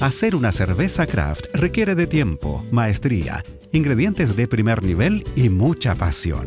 Hacer 0.00 0.36
una 0.36 0.52
cerveza 0.52 1.08
craft 1.08 1.46
requiere 1.54 1.96
de 1.96 2.06
tiempo, 2.06 2.64
maestría, 2.70 3.44
ingredientes 3.72 4.36
de 4.36 4.46
primer 4.46 4.84
nivel 4.84 5.24
y 5.34 5.48
mucha 5.48 5.96
pasión. 5.96 6.46